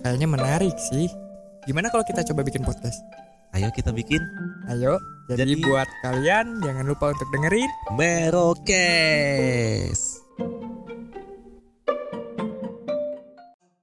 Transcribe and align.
Kayaknya 0.00 0.28
menarik 0.28 0.76
sih 0.80 1.12
Gimana 1.68 1.92
kalau 1.92 2.00
kita 2.00 2.24
coba 2.24 2.40
bikin 2.40 2.64
podcast? 2.64 3.04
Ayo 3.52 3.68
kita 3.76 3.92
bikin 3.92 4.24
Ayo 4.72 4.96
Jadi, 5.28 5.54
Jadi- 5.54 5.60
buat 5.60 5.88
kalian 6.00 6.64
jangan 6.64 6.84
lupa 6.88 7.12
untuk 7.12 7.28
dengerin 7.30 7.70
Merokes. 7.94 10.00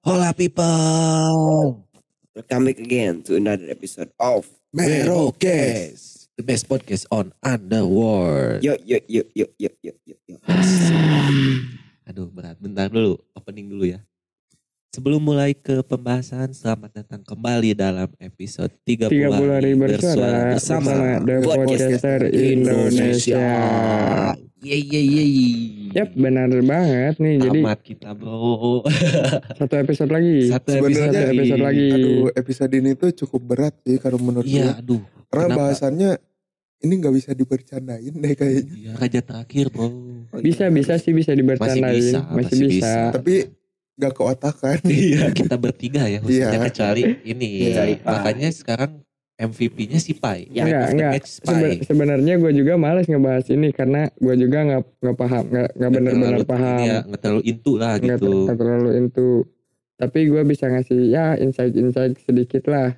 Hola 0.01 0.31
people. 0.31 1.83
Welcome 2.31 2.63
back 2.65 2.79
again 2.79 3.23
to 3.27 3.35
another 3.35 3.67
episode 3.67 4.11
of 4.19 4.47
Merokes. 4.71 6.27
The 6.35 6.43
best 6.43 6.67
podcast 6.67 7.07
on 7.11 7.31
Underworld. 7.43 8.63
Yo 8.63 8.75
yo 8.83 8.99
yo 9.07 9.23
yo 9.35 9.47
yo 9.55 9.69
yo 9.83 9.93
yo. 10.03 10.15
yo. 10.27 10.37
Aduh 12.07 12.31
berat, 12.31 12.55
bentar 12.59 12.87
dulu, 12.87 13.19
opening 13.35 13.67
dulu 13.67 13.91
ya. 13.91 13.99
Sebelum 14.97 15.21
mulai 15.21 15.53
ke 15.53 15.85
pembahasan, 15.85 16.57
selamat 16.57 16.89
datang 16.89 17.21
kembali 17.21 17.77
dalam 17.77 18.09
episode 18.17 18.73
30, 18.81 19.29
30 19.29 19.53
hari 19.53 19.77
bersuara 19.77 20.57
bersama. 20.57 20.89
bersama 20.89 21.21
The 21.21 21.35
Podcaster 21.45 22.21
Indonesia. 22.33 23.45
Yeay 24.57 24.81
yeay 24.89 25.05
yeay. 25.05 25.37
Yap, 25.93 26.17
benar 26.17 26.49
banget 26.65 27.13
nih. 27.21 27.45
Jadi 27.45 27.59
Tamat 27.61 27.79
kita 27.85 28.09
bro. 28.17 28.81
satu 29.61 29.75
episode 29.77 30.09
lagi. 30.09 30.49
Satu 30.49 30.69
Sebenarnya 30.73 31.13
Satu 31.13 31.29
episode 31.29 31.61
lagi. 31.61 31.89
Aduh, 31.93 32.27
episode 32.33 32.73
ini 32.73 32.91
tuh 32.97 33.11
cukup 33.13 33.41
berat 33.53 33.77
sih 33.85 34.01
kalau 34.01 34.17
menurut 34.17 34.49
gue. 34.49 34.65
Iya 34.65 34.81
aduh. 34.81 35.05
Karena 35.29 35.45
kenapa? 35.45 35.61
bahasannya 35.61 36.11
ini 36.81 36.93
nggak 36.97 37.13
bisa 37.13 37.29
dibercandain 37.37 38.13
deh 38.17 38.33
kayaknya. 38.33 38.73
Iya 38.73 38.91
raja 38.97 39.21
terakhir 39.21 39.69
bro. 39.69 39.93
Bisa 40.41 40.65
iya. 40.65 40.73
bisa 40.73 40.97
sih 40.97 41.13
bisa 41.13 41.37
dibercandain. 41.37 42.01
bisa, 42.01 42.25
Masih, 42.33 42.49
masih 42.49 42.57
bisa. 42.65 42.73
bisa. 42.73 42.93
Tapi 43.13 43.56
nggak 43.97 44.13
keotakan. 44.13 44.77
Iya 45.07 45.29
kita 45.31 45.55
bertiga 45.55 46.05
ya 46.05 46.21
khususnya 46.21 46.53
Iya. 46.53 46.63
kecuali 46.63 47.01
ini. 47.23 47.49
Iya. 47.67 47.83
Makanya 48.01 48.49
sekarang 48.49 48.91
MVP-nya 49.35 49.97
si 49.97 50.13
Pai. 50.13 50.49
Ya, 50.49 50.65
Enggak, 50.65 50.85
enggak. 50.91 51.11
match 51.13 51.31
Pai. 51.39 51.53
Sebe- 51.53 51.81
sebenarnya 51.83 52.33
gue 52.35 52.51
juga 52.53 52.73
males 52.73 53.05
ngebahas 53.05 53.45
ini 53.47 53.69
karena 53.69 54.09
gue 54.11 54.35
juga 54.35 54.57
nggak 54.63 54.81
nggak 54.97 55.15
paham 55.15 55.43
nggak 55.47 55.69
nggak 55.73 55.91
benar-benar 55.91 56.41
paham 56.43 56.79
Iya, 56.79 56.97
nggak 57.03 57.21
terlalu 57.21 57.43
intu 57.45 57.71
lah 57.75 57.93
nggak 57.95 58.17
gitu. 58.17 58.25
ter- 58.25 58.45
nggak 58.45 58.57
terlalu 58.57 58.89
into 58.95 59.27
tapi 59.93 60.19
gue 60.25 60.41
bisa 60.43 60.65
ngasih 60.67 60.99
ya 61.07 61.25
insight-insight 61.35 62.17
sedikit 62.19 62.65
lah 62.67 62.97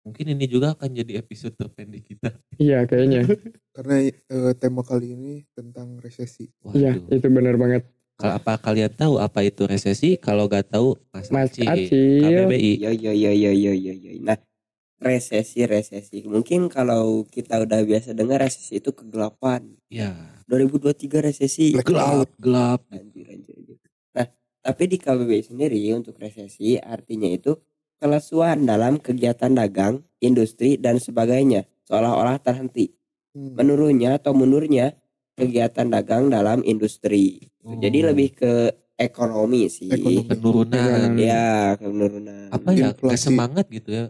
Mungkin 0.00 0.32
ini 0.32 0.48
juga 0.48 0.72
akan 0.72 0.96
jadi 0.96 1.20
episode 1.20 1.52
terpendek 1.54 2.02
kita. 2.06 2.32
iya 2.56 2.82
kayaknya 2.84 3.26
Karena 3.70 3.94
eh, 4.08 4.52
tema 4.56 4.80
kali 4.80 5.12
ini 5.12 5.44
tentang 5.52 5.98
resesi. 5.98 6.48
iya 6.72 6.96
Waduh. 6.96 7.12
itu 7.12 7.26
benar 7.28 7.54
banget 7.54 7.82
apa 8.28 8.60
kalian 8.60 8.92
tahu 8.92 9.16
apa 9.16 9.40
itu 9.40 9.64
resesi? 9.64 10.20
Kalau 10.20 10.50
nggak 10.50 10.76
tahu 10.76 10.98
Mas, 11.14 11.32
Mas 11.32 11.54
Acil, 11.56 11.68
Acil. 11.68 12.20
KBBI. 12.20 12.72
Yo 12.84 12.90
yo 12.92 13.12
yo 13.16 13.32
yo 13.32 13.52
yo 13.54 13.72
yo 13.72 13.92
yo. 13.96 14.10
Nah 14.20 14.36
resesi 15.00 15.64
resesi. 15.64 16.28
Mungkin 16.28 16.68
kalau 16.68 17.24
kita 17.24 17.64
udah 17.64 17.80
biasa 17.82 18.12
dengar 18.12 18.44
resesi 18.44 18.78
itu 18.78 18.92
kegelapan. 18.92 19.64
Ya. 19.88 20.12
2023 20.46 21.24
resesi. 21.24 21.72
Black 21.72 21.88
Gelap, 21.88 22.28
gelap. 22.36 22.80
Anjir, 22.92 23.26
anjir, 23.32 23.54
anjir. 23.56 23.76
Nah, 24.12 24.28
tapi 24.60 24.82
di 24.92 25.00
KBBI 25.00 25.42
sendiri 25.48 25.80
untuk 25.96 26.20
resesi 26.20 26.76
artinya 26.76 27.26
itu 27.32 27.56
kelesuan 27.96 28.68
dalam 28.68 29.00
kegiatan 29.00 29.56
dagang, 29.56 30.04
industri, 30.20 30.76
dan 30.76 31.00
sebagainya. 31.00 31.64
Seolah-olah 31.88 32.36
terhenti. 32.44 32.92
Hmm. 33.32 33.56
Menurunnya 33.56 34.20
atau 34.20 34.36
mundurnya 34.36 34.99
kegiatan 35.40 35.86
dagang 35.88 36.28
dalam 36.28 36.60
industri. 36.62 37.40
Oh. 37.60 37.74
Jadi 37.74 38.04
lebih 38.04 38.28
ke 38.32 38.52
ekonomi 38.94 39.66
sih. 39.66 39.88
Ekonomi. 39.88 40.28
penurunan. 40.28 41.16
Ya, 41.16 41.74
penurunan. 41.74 42.52
Apa 42.52 42.68
ya? 42.70 42.92
Nggak 42.92 42.92
Inflasi. 43.00 43.24
semangat 43.24 43.66
gitu 43.68 43.90
ya. 43.90 44.04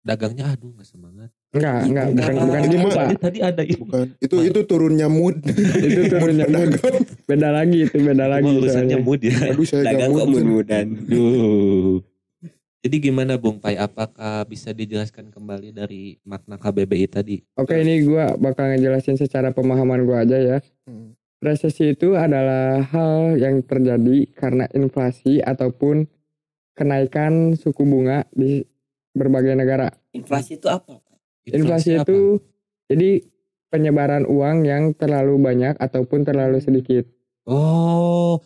Dagangnya 0.00 0.46
aduh 0.48 0.70
nggak 0.70 0.86
semangat. 0.86 1.30
enggak 1.50 1.78
enggak 1.82 2.06
bukan 2.06 2.20
Bukan. 2.20 2.44
bukan 2.46 2.60
Ini 2.60 2.68
gitu 2.68 2.78
mah- 2.78 2.92
pak 2.92 3.06
Tadi, 3.06 3.16
tadi 3.18 3.38
ada 3.40 3.62
itu. 3.64 3.80
Bukan. 3.82 4.06
Itu 4.20 4.36
itu 4.44 4.60
turunnya 4.62 5.08
mood. 5.08 5.36
itu 5.88 6.00
turunnya 6.06 6.46
Mood 6.46 6.70
beda 7.26 7.48
lagi 7.50 7.78
itu 7.82 7.96
beda 7.98 8.24
lagi 8.28 8.50
urusannya 8.50 8.98
mood 9.00 9.20
ya. 9.24 9.34
Aduh 9.50 9.66
saya 9.66 9.82
dagang 9.88 10.14
gak 10.14 10.26
kok 10.30 10.44
mood. 10.46 10.68
Jadi 12.86 13.10
gimana 13.10 13.34
Bung 13.34 13.58
Pai? 13.58 13.74
Apakah 13.74 14.46
bisa 14.46 14.70
dijelaskan 14.70 15.34
kembali 15.34 15.74
dari 15.74 16.22
makna 16.22 16.54
KBBI 16.54 17.10
tadi? 17.10 17.42
Oke 17.58 17.82
ini 17.82 18.06
gua 18.06 18.38
bakal 18.38 18.70
ngejelasin 18.70 19.18
secara 19.18 19.50
pemahaman 19.50 20.06
gua 20.06 20.22
aja 20.22 20.38
ya. 20.38 20.58
Hmm. 20.86 21.18
Resesi 21.42 21.98
itu 21.98 22.14
adalah 22.14 22.86
hal 22.86 23.42
yang 23.42 23.58
terjadi 23.66 24.30
karena 24.38 24.70
inflasi 24.70 25.42
ataupun 25.42 26.06
kenaikan 26.78 27.58
suku 27.58 27.82
bunga 27.82 28.22
di 28.30 28.62
berbagai 29.18 29.58
negara. 29.58 29.90
Inflasi 30.14 30.62
itu 30.62 30.70
apa? 30.70 31.02
Inflasi, 31.42 31.98
apa? 31.98 32.06
itu 32.06 32.38
jadi 32.86 33.26
penyebaran 33.66 34.30
uang 34.30 34.62
yang 34.62 34.94
terlalu 34.94 35.42
banyak 35.42 35.74
ataupun 35.82 36.22
terlalu 36.22 36.62
sedikit. 36.62 37.02
Oh, 37.50 38.38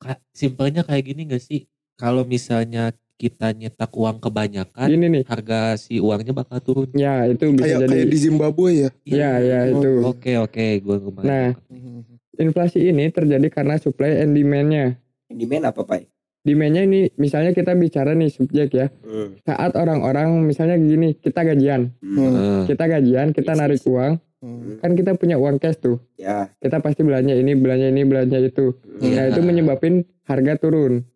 Ka- 0.00 0.24
simpelnya 0.32 0.88
kayak 0.88 1.04
gini 1.04 1.28
gak 1.28 1.44
sih? 1.44 1.68
Kalau 2.00 2.24
misalnya 2.24 2.96
kita 3.22 3.54
nyetak 3.54 3.94
uang 3.94 4.18
kebanyakan, 4.18 4.86
Gini 4.90 5.06
nih. 5.06 5.22
harga 5.30 5.78
si 5.78 6.02
uangnya 6.02 6.34
bakal 6.34 6.58
turun. 6.58 6.90
Ya, 6.90 7.22
itu 7.24 7.54
bisa 7.54 7.62
Kayak 7.62 7.78
jadi 7.86 7.94
kayak 7.94 8.08
di 8.10 8.18
Zimbabwe 8.18 8.70
ya. 8.74 8.90
Ya, 9.06 9.30
ya 9.38 9.58
itu. 9.70 10.02
Oke, 10.02 10.34
oke, 10.36 10.66
gue 10.82 10.96
kemarin. 10.98 11.22
Nah. 11.22 11.50
Hmm. 11.70 12.02
Inflasi 12.42 12.82
ini 12.82 13.06
terjadi 13.08 13.46
karena 13.46 13.78
supply 13.78 14.18
and 14.18 14.34
demand-nya. 14.34 14.98
Demand 15.28 15.70
apa, 15.70 15.86
Pak? 15.86 16.10
Demand-nya 16.42 16.82
ini 16.82 17.06
misalnya 17.14 17.54
kita 17.54 17.70
bicara 17.72 18.18
nih 18.18 18.26
subjek 18.26 18.74
ya. 18.74 18.90
Hmm. 19.00 19.38
Saat 19.38 19.78
orang-orang 19.78 20.42
misalnya 20.42 20.74
gini, 20.74 21.14
kita 21.14 21.46
gajian. 21.46 21.94
Hmm. 22.02 22.18
Eh, 22.18 22.62
Kita 22.66 22.90
gajian, 22.90 23.30
kita 23.30 23.54
Yes, 23.54 23.60
narik 23.60 23.78
yes. 23.78 23.86
uang, 23.86 24.12
Hmm. 24.42 24.82
kan 24.82 24.98
kita 24.98 25.14
punya 25.14 25.38
uang 25.38 25.62
cash 25.62 25.78
tuh. 25.78 26.02
Ya. 26.18 26.50
Kita 26.58 26.82
pasti 26.82 27.06
belanja 27.06 27.30
ini, 27.30 27.54
belanja 27.54 27.86
ini, 27.86 28.02
belanja 28.02 28.42
itu. 28.42 28.74
Hmm. 28.74 28.98
Nah, 29.06 29.22
Iya. 29.22 29.30
itu 29.30 29.40
menyebabkan 29.40 29.94
harga 30.24 30.58
turun. 30.58 31.06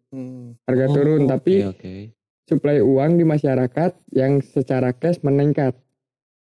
Harga 0.67 0.87
oh, 0.91 0.95
turun, 0.99 1.21
tapi 1.31 1.63
oke. 1.63 1.95
supply 2.51 2.83
uang 2.83 3.23
di 3.23 3.25
masyarakat 3.27 3.95
yang 4.11 4.43
secara 4.43 4.91
cash 4.91 5.23
meningkat. 5.23 5.79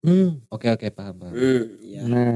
Hmm, 0.04 0.44
oke, 0.52 0.68
oke, 0.68 0.86
paham, 0.92 1.16
paham. 1.16 1.32
Hmm, 1.32 1.64
ya. 1.80 2.00
Nah, 2.04 2.32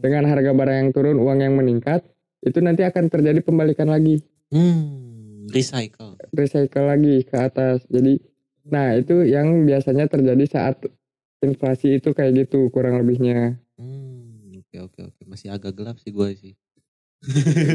dengan 0.00 0.24
harga 0.24 0.50
barang 0.56 0.76
yang 0.80 0.90
turun, 0.96 1.20
uang 1.20 1.38
yang 1.44 1.52
meningkat, 1.52 2.00
itu 2.40 2.58
nanti 2.64 2.86
akan 2.86 3.12
terjadi 3.12 3.44
pembalikan 3.44 3.90
lagi, 3.92 4.24
Hmm, 4.48 5.44
recycle. 5.52 6.16
recycle 6.32 6.88
lagi 6.88 7.20
ke 7.28 7.36
atas. 7.36 7.84
Jadi, 7.92 8.16
nah 8.64 8.96
itu 8.96 9.20
yang 9.28 9.68
biasanya 9.68 10.08
terjadi 10.08 10.44
saat 10.48 10.80
inflasi 11.44 12.00
itu 12.00 12.16
kayak 12.16 12.48
gitu 12.48 12.72
kurang 12.72 12.96
lebihnya. 13.02 13.60
Hmm, 13.76 14.56
oke, 14.64 14.76
oke, 14.88 15.00
oke. 15.12 15.22
Masih 15.28 15.52
agak 15.52 15.76
gelap 15.76 16.00
sih 16.00 16.08
gue 16.08 16.28
sih. 16.38 16.54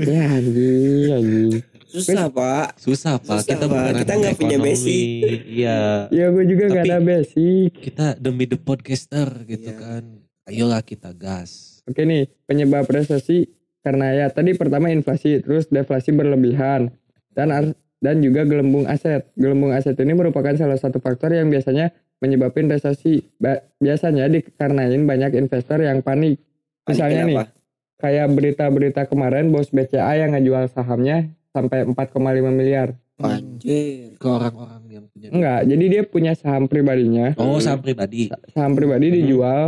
ya 0.08 0.24
anjing, 0.40 1.12
anjing. 1.12 1.52
Susah, 1.94 2.26
Pak. 2.26 2.68
Susah 2.76 3.14
pak, 3.16 3.38
Susah, 3.38 3.54
kita 3.54 3.66
Pak. 3.70 4.02
Kita 4.02 4.14
nggak 4.18 4.36
punya 4.36 4.58
basic. 4.58 5.46
Iya, 5.46 6.10
Ya 6.10 6.26
gue 6.28 6.44
juga 6.44 6.64
nggak 6.68 6.84
Tapi- 6.84 6.90
ada 6.90 7.00
basic. 7.00 7.70
kita 7.78 8.06
demi 8.18 8.50
the 8.50 8.58
podcaster 8.58 9.30
gitu 9.46 9.70
Iya. 9.70 9.78
kan. 9.78 10.04
Ayolah 10.44 10.82
kita 10.82 11.14
gas. 11.14 11.80
Oke 11.86 12.02
nih, 12.02 12.26
penyebab 12.44 12.90
resesi 12.90 13.46
karena 13.80 14.10
ya 14.12 14.26
tadi 14.28 14.58
pertama 14.58 14.90
inflasi, 14.90 15.40
terus 15.40 15.70
deflasi 15.70 16.10
berlebihan 16.12 16.90
dan 17.32 17.78
dan 18.00 18.16
juga 18.20 18.42
gelembung 18.44 18.84
aset. 18.84 19.30
Gelembung 19.34 19.70
aset 19.70 19.94
ini 19.96 20.12
merupakan 20.12 20.52
salah 20.54 20.76
satu 20.76 20.98
faktor 20.98 21.32
yang 21.32 21.48
biasanya 21.48 21.94
menyebabkan 22.20 22.68
resesi. 22.68 23.22
Ba- 23.38 23.62
biasanya 23.78 24.28
dikarenain 24.28 25.00
banyak 25.00 25.38
investor 25.38 25.80
yang 25.80 26.02
panik. 26.02 26.42
Misalnya 26.84 27.22
nih, 27.24 27.38
Kenapa? 27.38 27.56
kayak 28.02 28.28
berita-berita 28.34 29.02
kemarin 29.06 29.48
bos 29.48 29.70
BCA 29.70 30.18
yang 30.18 30.34
ngejual 30.34 30.68
sahamnya 30.68 31.32
sampai 31.54 31.86
4,5 31.86 32.18
miliar. 32.50 32.98
Anjir. 33.16 34.18
Ke 34.18 34.28
orang-orang 34.28 34.84
yang 34.90 35.06
punya. 35.08 35.30
Enggak, 35.30 35.60
jadi 35.64 35.86
dia 35.88 36.02
punya 36.04 36.34
saham 36.34 36.66
pribadinya. 36.66 37.38
Oh, 37.38 37.62
saham 37.62 37.80
pribadi. 37.80 38.28
Sa- 38.28 38.42
Saham 38.52 38.74
pribadi 38.74 39.08
Hmm. 39.08 39.16
dijual 39.16 39.66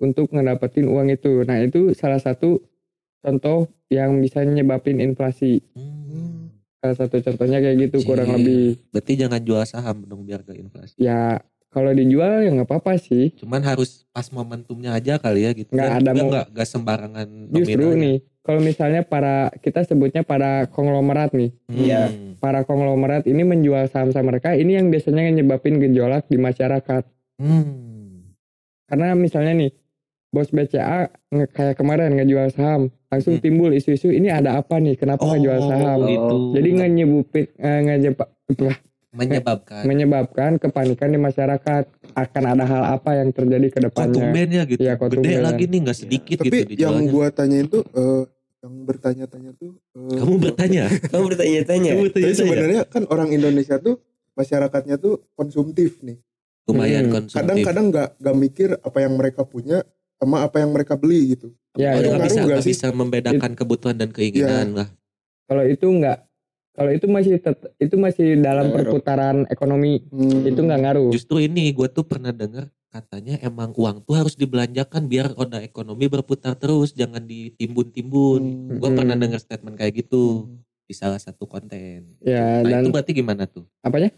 untuk 0.00 0.32
ngedapetin 0.32 0.88
uang 0.88 1.12
itu. 1.12 1.44
Nah, 1.44 1.60
itu 1.60 1.92
salah 1.92 2.18
satu 2.18 2.58
contoh 3.20 3.68
yang 3.88 4.16
bisa 4.18 4.42
nyebabin 4.42 4.98
inflasi. 4.98 5.60
Hmm. 5.76 6.50
Salah 6.80 6.96
satu 6.98 7.20
contohnya 7.20 7.60
kayak 7.60 7.88
gitu 7.88 8.04
kurang 8.04 8.32
lebih. 8.32 8.80
Berarti 8.90 9.12
jangan 9.14 9.40
jual 9.40 9.64
saham 9.64 10.04
dong 10.04 10.24
biar 10.24 10.40
gak 10.42 10.56
inflasi. 10.56 10.96
Ya, 10.96 11.40
kalau 11.74 11.90
dijual 11.90 12.40
ya 12.40 12.48
nggak 12.48 12.70
apa-apa 12.70 12.94
sih. 12.96 13.34
Cuman 13.34 13.60
harus 13.60 14.06
pas 14.08 14.30
momentumnya 14.30 14.94
aja 14.94 15.18
kali 15.18 15.42
ya 15.42 15.50
gitu. 15.50 15.68
Nggak 15.68 15.82
Dan 15.84 15.98
ada 15.98 16.06
juga 16.06 16.14
mau- 16.16 16.30
nggak 16.30 16.46
nggak 16.54 16.68
sembarangan 16.70 17.26
Justru 17.50 17.84
nih, 17.92 18.16
kalau 18.40 18.60
misalnya 18.60 19.02
para 19.02 19.34
kita 19.58 19.82
sebutnya 19.82 20.22
para 20.22 20.70
konglomerat 20.70 21.34
nih. 21.34 21.50
Hmm. 21.66 21.74
Iya. 21.74 22.02
Para 22.38 22.62
konglomerat 22.62 23.26
ini 23.26 23.42
menjual 23.42 23.90
saham-saham 23.90 24.30
mereka, 24.30 24.54
ini 24.54 24.78
yang 24.78 24.86
biasanya 24.86 25.26
nyebabin 25.32 25.82
gejolak 25.82 26.30
di 26.30 26.38
masyarakat. 26.38 27.02
Hmm. 27.36 28.30
Karena 28.84 29.12
misalnya 29.12 29.52
nih, 29.58 29.70
bos 30.28 30.48
BCA 30.48 31.08
nge- 31.28 31.50
kayak 31.50 31.74
kemarin 31.74 32.14
ngejual 32.14 32.48
saham, 32.48 32.82
langsung 33.08 33.38
Hmm. 33.38 33.42
timbul 33.42 33.70
isu-isu 33.70 34.08
ini 34.08 34.28
ada 34.28 34.54
apa 34.54 34.76
nih, 34.76 34.94
kenapa 34.94 35.24
ngejual 35.24 35.58
saham? 35.64 35.98
gitu. 36.04 36.36
Jadi 36.52 36.68
ngenyebupin, 36.70 37.44
eh, 37.56 37.80
ngejeba- 37.82 38.30
menyebabkan. 39.14 39.82
menyebabkan 39.84 40.50
kepanikan 40.56 41.08
di 41.08 41.18
masyarakat 41.18 41.84
akan 42.12 42.42
ada 42.44 42.64
hal 42.64 42.82
apa 42.92 43.10
yang 43.14 43.30
terjadi 43.30 43.66
ke 43.68 43.78
Kok 43.78 43.84
depannya. 43.84 44.14
tumben 44.20 44.48
ya 44.48 44.62
gitu. 44.64 44.80
Iya, 44.80 44.92
kok 44.94 45.08
Gede 45.08 45.16
tumben. 45.16 45.40
lagi 45.40 45.64
nih 45.64 45.78
nggak 45.80 45.98
sedikit 45.98 46.36
Tapi 46.38 46.46
gitu 46.46 46.56
yang 46.76 46.98
dijualnya. 46.98 47.10
gua 47.10 47.26
tanyain 47.28 47.66
tuh 47.66 47.82
eh, 47.86 48.22
yang 48.60 48.74
bertanya-tanya 48.82 49.50
tuh 49.54 49.70
eh, 49.92 50.16
Kamu 50.16 50.34
bertanya? 50.38 50.84
Kamu 51.12 51.24
bertanya-tanya. 51.28 51.90
Kamu 51.90 52.02
Tapi 52.02 52.08
bertanya 52.10 52.34
sebenarnya 52.34 52.80
kan 52.84 53.02
orang 53.06 53.28
Indonesia 53.30 53.76
tuh 53.78 54.02
masyarakatnya 54.32 54.96
tuh 54.96 55.22
konsumtif 55.32 56.00
nih. 56.00 56.18
lumayan 56.64 57.06
Hmm. 57.06 57.14
konsumtif. 57.14 57.38
Kadang-kadang 57.38 57.86
nggak 57.88 58.08
nggak 58.18 58.36
mikir 58.36 58.68
apa 58.74 58.98
yang 58.98 59.14
mereka 59.14 59.44
punya 59.44 59.84
sama 60.14 60.42
apa 60.42 60.58
yang 60.58 60.70
mereka 60.70 60.96
beli 60.96 61.34
gitu. 61.34 61.52
Ya, 61.74 61.92
Oh, 61.92 62.00
ya. 62.00 62.00
nggak 62.00 62.08
ngaruh 62.08 62.24
bisa, 62.24 62.34
nggak 62.34 62.46
nggak 62.48 62.62
sih? 62.62 62.72
bisa 62.72 62.86
membedakan 62.90 63.52
kebutuhan 63.52 63.96
dan 63.96 64.08
keinginan 64.08 64.72
lah. 64.72 64.88
Kalau 65.44 65.60
itu 65.62 65.84
enggak, 65.84 66.24
kalau 66.74 66.90
itu 66.90 67.06
masih 67.06 67.38
tet- 67.38 67.70
itu 67.78 67.94
masih 67.94 68.34
dalam 68.36 68.68
Nggak 68.68 68.76
perputaran 68.82 69.36
ekonomi, 69.46 70.02
Hmm. 70.10 70.42
itu 70.42 70.58
nggak 70.58 70.80
ngaruh. 70.82 71.10
Justru 71.14 71.38
ini 71.40 71.70
gue 71.70 71.86
tuh 71.86 72.02
pernah 72.02 72.34
dengar 72.34 72.66
katanya 72.90 73.38
emang 73.40 73.70
uang 73.74 74.02
tuh 74.02 74.14
harus 74.14 74.34
dibelanjakan 74.34 75.06
biar 75.06 75.34
roda 75.34 75.58
ekonomi 75.58 76.06
berputar 76.06 76.54
terus, 76.54 76.90
jangan 76.90 77.22
ditimbun-timbun. 77.22 78.42
Hmm. 78.42 78.78
Gue 78.78 78.90
Hmm. 78.90 78.98
pernah 78.98 79.14
dengar 79.14 79.38
statement 79.38 79.74
kayak 79.74 80.04
gitu 80.04 80.50
di 80.84 80.92
salah 80.92 81.16
satu 81.16 81.46
konten. 81.46 82.18
Ya, 82.20 82.60
Nah 82.60 82.68
dan 82.68 82.82
itu 82.82 82.90
berarti 82.90 83.12
gimana 83.14 83.46
tuh? 83.46 83.64
apanya? 83.80 84.10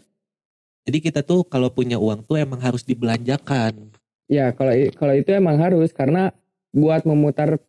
Jadi 0.83 0.97
kita 0.99 1.21
tuh 1.21 1.43
kalau 1.43 1.69
punya 1.69 1.99
uang 1.99 2.23
tuh 2.23 2.39
emang 2.39 2.57
harus 2.57 2.81
dibelanjakan. 2.81 3.91
Ya, 4.27 4.51
kalau 4.51 4.71
kalau 4.93 5.13
itu 5.13 5.29
emang 5.31 5.59
harus 5.59 5.91
karena 5.91 6.33
buat 6.71 7.03
memutar 7.03 7.59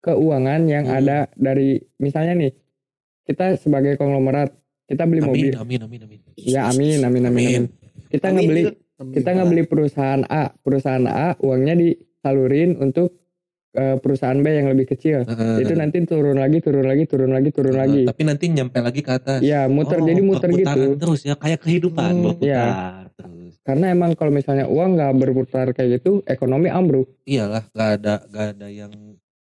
keuangan 0.00 0.64
yang 0.64 0.86
Hmm. 0.86 0.96
ada 0.96 1.18
dari 1.34 1.82
misalnya 1.96 2.36
nih, 2.36 2.52
kita 3.26 3.58
sebagai 3.58 3.98
konglomerat, 3.98 4.54
kita 4.86 5.02
beli 5.04 5.20
mobil. 5.20 5.50
Amin, 5.52 5.82
amin, 5.82 6.00
amin, 6.00 6.00
amin. 6.06 6.20
Ya, 6.38 6.70
amin, 6.70 7.02
amin, 7.02 7.22
amin, 7.22 7.26
Amin. 7.26 7.46
amin. 7.46 7.64
Kita 8.06 8.30
Amin. 8.30 8.36
ngebeli 8.40 8.62
Amin. 8.96 9.12
kita 9.12 9.30
ngebeli 9.34 9.62
perusahaan 9.66 10.22
A, 10.30 10.54
perusahaan 10.56 11.04
A 11.04 11.34
uangnya 11.42 11.74
disalurin 11.74 12.78
untuk 12.78 13.18
eh, 13.76 14.00
perusahaan 14.00 14.40
B 14.40 14.46
yang 14.48 14.72
lebih 14.72 14.88
kecil. 14.88 15.26
Heeh. 15.26 15.66
Itu 15.66 15.76
nanti 15.76 16.00
turun 16.08 16.40
lagi, 16.40 16.64
turun 16.64 16.86
lagi, 16.88 17.04
turun 17.04 17.28
lagi, 17.28 17.52
turun 17.52 17.76
lagi. 17.76 18.08
Tapi 18.08 18.22
nanti 18.24 18.48
nyampe 18.48 18.78
lagi 18.80 19.04
ke 19.04 19.12
atas. 19.12 19.44
Ya, 19.44 19.68
muter 19.68 20.00
Oh, 20.00 20.06
jadi 20.06 20.22
muter 20.24 20.48
gitu. 20.48 20.96
terus 20.96 21.20
ya 21.28 21.36
kayak 21.36 21.60
kehidupan 21.60 22.08
Hmm, 22.16 22.24
berputar 22.24 23.12
terus. 23.12 23.60
Karena 23.66 23.92
emang 23.92 24.16
kalau 24.16 24.32
misalnya 24.32 24.64
uang 24.70 24.96
nggak 24.96 25.12
berputar 25.20 25.66
kayak 25.76 26.00
gitu, 26.00 26.24
ekonomi 26.24 26.72
ambruk. 26.72 27.10
Iyalah, 27.28 27.68
gak 27.74 27.88
ada 28.00 28.14
gak 28.32 28.46
ada 28.56 28.66
yang 28.72 28.92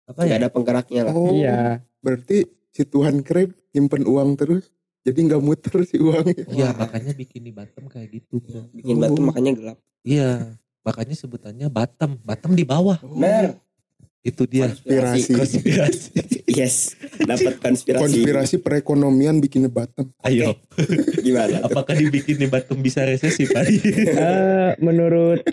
apa 0.03 0.19
Nggak 0.25 0.35
ya? 0.35 0.41
ada 0.43 0.49
penggeraknya 0.51 1.01
lah. 1.07 1.13
Oh, 1.15 1.31
Iya. 1.31 1.79
berarti 2.03 2.37
si 2.79 2.87
Tuhan 2.87 3.19
Kreb 3.19 3.51
nyimpen 3.75 4.07
uang 4.07 4.39
terus, 4.39 4.71
jadi 5.03 5.19
nggak 5.19 5.43
muter 5.43 5.83
si 5.83 5.99
uangnya. 5.99 6.47
Iya, 6.47 6.71
makanya 6.71 7.11
bikin 7.11 7.43
di 7.43 7.51
Batam 7.51 7.91
kayak 7.91 8.07
gitu. 8.15 8.39
Bikin 8.71 8.95
batu 8.95 9.19
Oh. 9.19 9.27
makanya 9.27 9.51
gelap. 9.51 9.77
Iya, 10.01 10.55
makanya 10.79 11.11
sebutannya 11.13 11.67
Batam. 11.67 12.15
Batam 12.23 12.55
di 12.55 12.63
bawah. 12.63 12.95
Oh, 13.03 13.19
Benar. 13.19 13.59
Itu 14.19 14.47
dia. 14.47 14.71
Konspirasi. 14.71 15.31
Konspirasi. 15.35 16.09
Yes. 16.49 16.97
Dapat 17.21 17.61
konspirasi. 17.61 18.01
konspirasi 18.01 18.55
perekonomian 18.57 19.37
bikin 19.37 19.69
Batam. 19.69 20.09
Ayo, 20.25 20.57
Gimana? 21.21 21.61
tuh? 21.61 21.69
apakah 21.69 21.93
dibikin 21.93 22.35
di 22.35 22.49
Batam 22.49 22.81
bisa 22.81 23.05
resesi, 23.05 23.45
Pak? 23.45 23.69
Eh, 23.69 24.71
menurut 24.81 25.45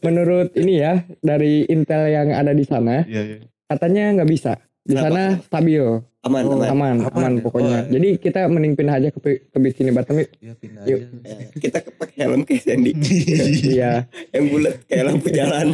menurut 0.00 0.50
ini 0.54 0.82
ya 0.82 1.06
dari 1.22 1.62
intel 1.66 2.10
yang 2.10 2.34
ada 2.34 2.50
di 2.50 2.66
sana, 2.66 3.06
Iya, 3.06 3.22
iya. 3.22 3.38
katanya 3.64 4.18
nggak 4.18 4.30
bisa. 4.30 4.58
Di 4.82 4.94
sana 4.94 5.38
stabil, 5.38 5.78
Aman, 6.22 6.42
Oh. 6.42 6.54
aman. 6.54 6.68
aman, 6.68 6.96
Aman 7.02 7.10
aman 7.12 7.32
ya? 7.34 7.42
pokoknya. 7.42 7.78
Oh, 7.82 7.90
Jadi 7.90 8.08
kita 8.16 8.46
mending 8.46 8.74
pindah 8.74 8.94
aja 8.94 9.08
ke 9.10 9.18
ke 9.42 9.58
bikini 9.58 9.90
Batam 9.90 10.18
yuk. 10.18 10.30
Ya, 10.38 10.54
pindah 10.54 10.82
Yuk. 10.86 11.00
aja. 11.02 11.34
Ya, 11.34 11.46
kita 11.52 11.78
pakai 11.92 12.16
helm 12.20 12.42
kayak 12.42 12.62
Sandy. 12.62 12.90
Iya, 13.74 14.06
Yang 14.30 14.44
bulat 14.48 14.74
kayak 14.86 15.04
lampu 15.04 15.28
jalan. 15.28 15.66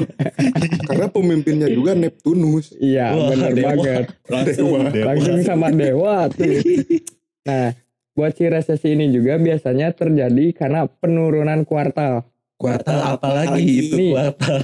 Karena 0.88 1.06
pemimpinnya 1.06 1.69
juga 1.69 1.93
Neptunus. 1.93 2.72
iya 2.75 3.12
Wah, 3.12 3.28
bener 3.28 3.50
dewa. 3.55 3.69
banget. 3.75 4.05
Langsung. 4.25 4.69
Langsung 4.88 5.38
sama 5.43 5.69
dewa 5.69 6.28
tuh. 6.28 6.49
Nah, 7.44 7.72
buat 8.12 8.37
si 8.37 8.44
resesi 8.44 8.93
ini 8.93 9.08
juga 9.08 9.37
biasanya 9.37 9.88
terjadi 9.90 10.52
karena 10.52 10.84
penurunan 10.84 11.64
kuartal. 11.64 12.28
Kuartal 12.56 12.93
Kuartal 12.93 13.00
apa 13.14 13.28
lagi 13.32 13.56
lagi? 13.56 13.72
itu 13.82 13.94
Nih. 13.96 14.12
kuartal? 14.12 14.61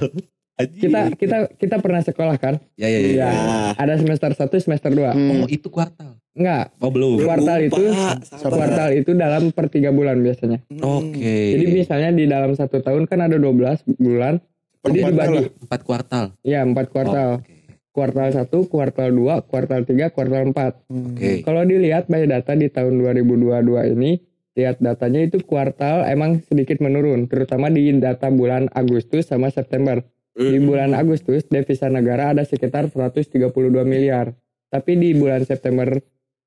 Anjing. 0.55 0.81
Kita 0.81 1.01
kita 1.13 1.37
kita 1.53 1.77
pernah 1.79 1.99
sekolah 1.99 2.39
kan? 2.39 2.63
ya 2.75 2.87
ya 2.87 2.99
ya. 2.99 3.09
Iya. 3.09 3.27
Ya. 3.27 3.31
Ada 3.75 3.95
semester 3.99 4.31
1, 4.31 4.55
semester 4.57 4.91
2. 4.91 5.11
Hmm. 5.11 5.43
Oh, 5.43 5.49
itu 5.49 5.67
kuartal. 5.67 6.15
Enggak, 6.31 6.75
Oh, 6.79 6.91
belum. 6.91 7.23
Kuartal 7.23 7.59
Lupa, 7.63 7.69
itu 7.69 7.83
sabar. 8.25 8.51
kuartal 8.53 8.89
itu 8.93 9.11
dalam 9.15 9.43
per 9.51 9.67
tiga 9.69 9.91
bulan 9.91 10.19
biasanya. 10.19 10.63
Oke. 10.81 11.55
Jadi 11.55 11.65
misalnya 11.69 12.11
di 12.11 12.27
dalam 12.27 12.55
satu 12.55 12.79
tahun 12.79 13.07
kan 13.07 13.23
ada 13.23 13.35
12 13.35 13.83
bulan. 13.97 14.39
Jadi 14.85 14.99
Perempatnya 15.01 15.11
dibagi. 15.11 15.35
lah. 15.41 15.45
empat 15.65 15.81
kuartal. 15.83 16.25
Ya, 16.43 16.61
empat 16.61 16.87
kuartal. 16.89 17.29
Oh, 17.29 17.39
Oke. 17.39 17.55
Kuartal 17.91 18.29
1, 18.29 18.51
kuartal 18.67 19.09
2, 19.09 19.47
kuartal 19.47 19.81
3, 19.83 20.11
kuartal 20.11 20.43
4. 20.51 20.83
Hmm. 20.87 21.15
Oke. 21.15 21.31
Kalau 21.43 21.63
dilihat 21.63 22.07
by 22.07 22.27
data 22.27 22.53
di 22.53 22.67
tahun 22.67 22.99
2022 22.99 23.55
ini, 23.89 24.19
lihat 24.53 24.79
datanya 24.79 25.21
itu 25.21 25.39
kuartal 25.41 26.03
emang 26.05 26.43
sedikit 26.43 26.79
menurun, 26.79 27.27
terutama 27.27 27.71
di 27.71 27.95
data 27.95 28.27
bulan 28.29 28.67
Agustus 28.71 29.27
sama 29.27 29.47
September. 29.49 30.03
Di 30.35 30.59
Hmm. 30.59 30.67
bulan 30.67 30.91
Agustus 30.93 31.47
devisa 31.47 31.87
negara 31.87 32.35
ada 32.35 32.43
sekitar 32.43 32.91
132 32.91 33.87
miliar. 33.87 34.35
Tapi 34.67 34.99
di 34.99 35.15
bulan 35.15 35.47
September 35.47 35.87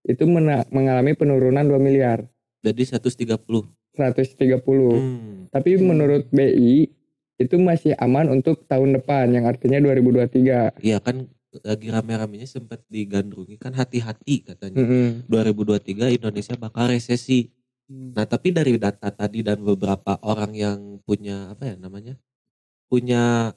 itu 0.03 0.23
mena- 0.27 0.67
mengalami 0.69 1.15
penurunan 1.15 1.63
2 1.63 1.79
miliar. 1.79 2.27
Jadi 2.59 2.83
130. 2.83 3.71
130. 3.95 4.91
Hmm. 4.91 5.47
Tapi 5.47 5.79
menurut 5.79 6.27
BI 6.29 6.91
itu 7.37 7.55
masih 7.55 7.95
aman 7.95 8.27
untuk 8.29 8.67
tahun 8.67 8.99
depan 8.99 9.31
yang 9.31 9.47
artinya 9.47 9.79
2023. 9.79 10.75
Iya 10.83 10.99
kan 10.99 11.29
lagi 11.63 11.87
rame-ramenya 11.87 12.45
sempat 12.45 12.83
digandrungi 12.91 13.55
kan 13.55 13.71
hati-hati 13.71 14.43
katanya. 14.43 14.83
Mm-mm. 14.83 15.07
2023 15.31 16.11
Indonesia 16.11 16.59
bakal 16.59 16.91
resesi. 16.91 17.49
Hmm. 17.87 18.11
Nah, 18.11 18.27
tapi 18.27 18.51
dari 18.51 18.75
data 18.75 19.07
tadi 19.09 19.41
dan 19.41 19.63
beberapa 19.63 20.19
orang 20.19 20.51
yang 20.51 20.79
punya 21.07 21.55
apa 21.55 21.71
ya 21.71 21.75
namanya? 21.79 22.19
Punya 22.91 23.55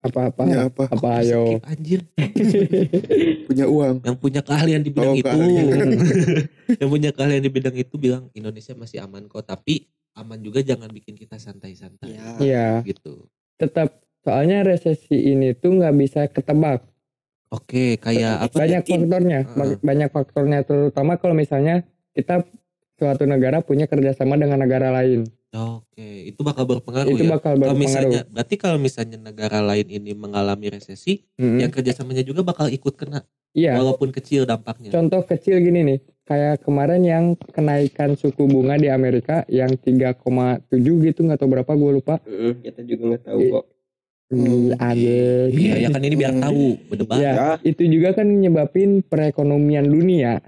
Apa-apa? 0.00 0.40
Punya 0.40 0.60
apa? 0.66 0.84
Apa 0.88 1.08
ayo? 1.20 1.60
anjir, 1.62 2.00
Punya 3.46 3.66
uang. 3.66 4.00
yang 4.00 4.16
punya 4.16 4.40
keahlian 4.40 4.80
di 4.80 4.88
bidang 4.88 5.12
Oh, 5.12 5.18
itu. 5.18 5.38
yang 6.80 6.88
punya 6.88 7.10
keahlian 7.10 7.42
di 7.42 7.50
bidang 7.50 7.76
itu 7.76 7.94
bilang 7.96 8.32
Indonesia 8.32 8.72
masih 8.72 9.00
aman 9.00 9.26
kok, 9.26 9.44
tapi 9.44 9.84
aman 10.12 10.38
juga 10.38 10.60
jangan 10.60 10.88
bikin 10.88 11.14
kita 11.14 11.36
santai-santai. 11.36 12.16
Ya. 12.16 12.26
Iya, 12.38 12.68
Gitu. 12.82 13.28
tetap 13.54 13.92
soalnya 14.18 14.62
resesi 14.62 15.16
ini 15.28 15.52
tuh 15.52 15.76
nggak 15.76 15.94
bisa 15.94 16.20
ketebak. 16.26 16.80
Oke, 17.50 17.98
kayak 17.98 18.46
apa? 18.46 18.56
Banyak 18.56 18.82
Yakin. 18.82 18.98
faktornya. 19.02 19.40
Ba- 19.50 19.80
banyak 19.80 20.08
faktornya 20.08 20.58
terutama 20.62 21.18
kalau 21.18 21.34
misalnya 21.34 21.82
kita 22.10 22.46
suatu 22.94 23.24
negara 23.24 23.60
punya 23.60 23.84
kerjasama 23.84 24.36
dengan 24.36 24.60
negara 24.60 24.88
lain, 24.92 25.28
Oke, 25.50 26.30
itu 26.30 26.40
bakal 26.40 26.62
berpengaruh 26.62 27.10
itu 27.10 27.26
ya. 27.26 27.34
bakal 27.34 27.58
Kalau 27.58 27.74
berpengaruh. 27.74 27.82
misalnya, 27.82 28.20
berarti 28.24 28.54
kalau 28.54 28.78
misalnya 28.78 29.18
negara 29.18 29.58
lain 29.58 29.86
ini 29.88 30.14
mengalami 30.14 30.70
resesi, 30.70 31.26
Mm-mm. 31.34 31.58
yang 31.58 31.68
kerjasamanya 31.68 32.22
juga 32.22 32.46
bakal 32.46 32.70
ikut 32.70 32.94
kena, 32.94 33.26
Iya, 33.50 33.74
walaupun 33.74 34.14
kecil 34.14 34.46
dampaknya. 34.46 34.94
contoh 34.94 35.26
kecil 35.26 35.58
gini 35.58 35.82
nih, 35.82 35.98
kayak 36.22 36.62
kemarin 36.62 37.02
yang 37.02 37.24
kenaikan 37.50 38.14
suku 38.14 38.46
bunga 38.46 38.78
di 38.78 38.86
Amerika 38.86 39.42
yang 39.46 39.74
3,7 39.74 40.62
gitu 41.02 41.26
nggak 41.26 41.36
tahu 41.36 41.50
berapa 41.50 41.72
gue 41.74 41.90
lupa. 41.98 42.22
Mm, 42.22 42.52
kita 42.62 42.80
juga 42.86 43.02
nggak 43.10 43.24
tahu 43.26 43.40
Iya. 43.40 43.52
kok. 43.52 43.64
Hmm, 44.30 44.70
anjing. 44.78 45.50
Iya, 45.50 45.74
ya 45.82 45.88
kan 45.90 46.02
ini 46.06 46.14
biar 46.14 46.30
tahu 46.38 46.78
berdebat. 46.86 47.18
Ya, 47.18 47.32
Ya. 47.34 47.48
itu 47.66 47.82
juga 47.82 48.14
kan 48.14 48.30
nyebabin 48.30 49.02
perekonomian 49.02 49.82
dunia 49.82 50.38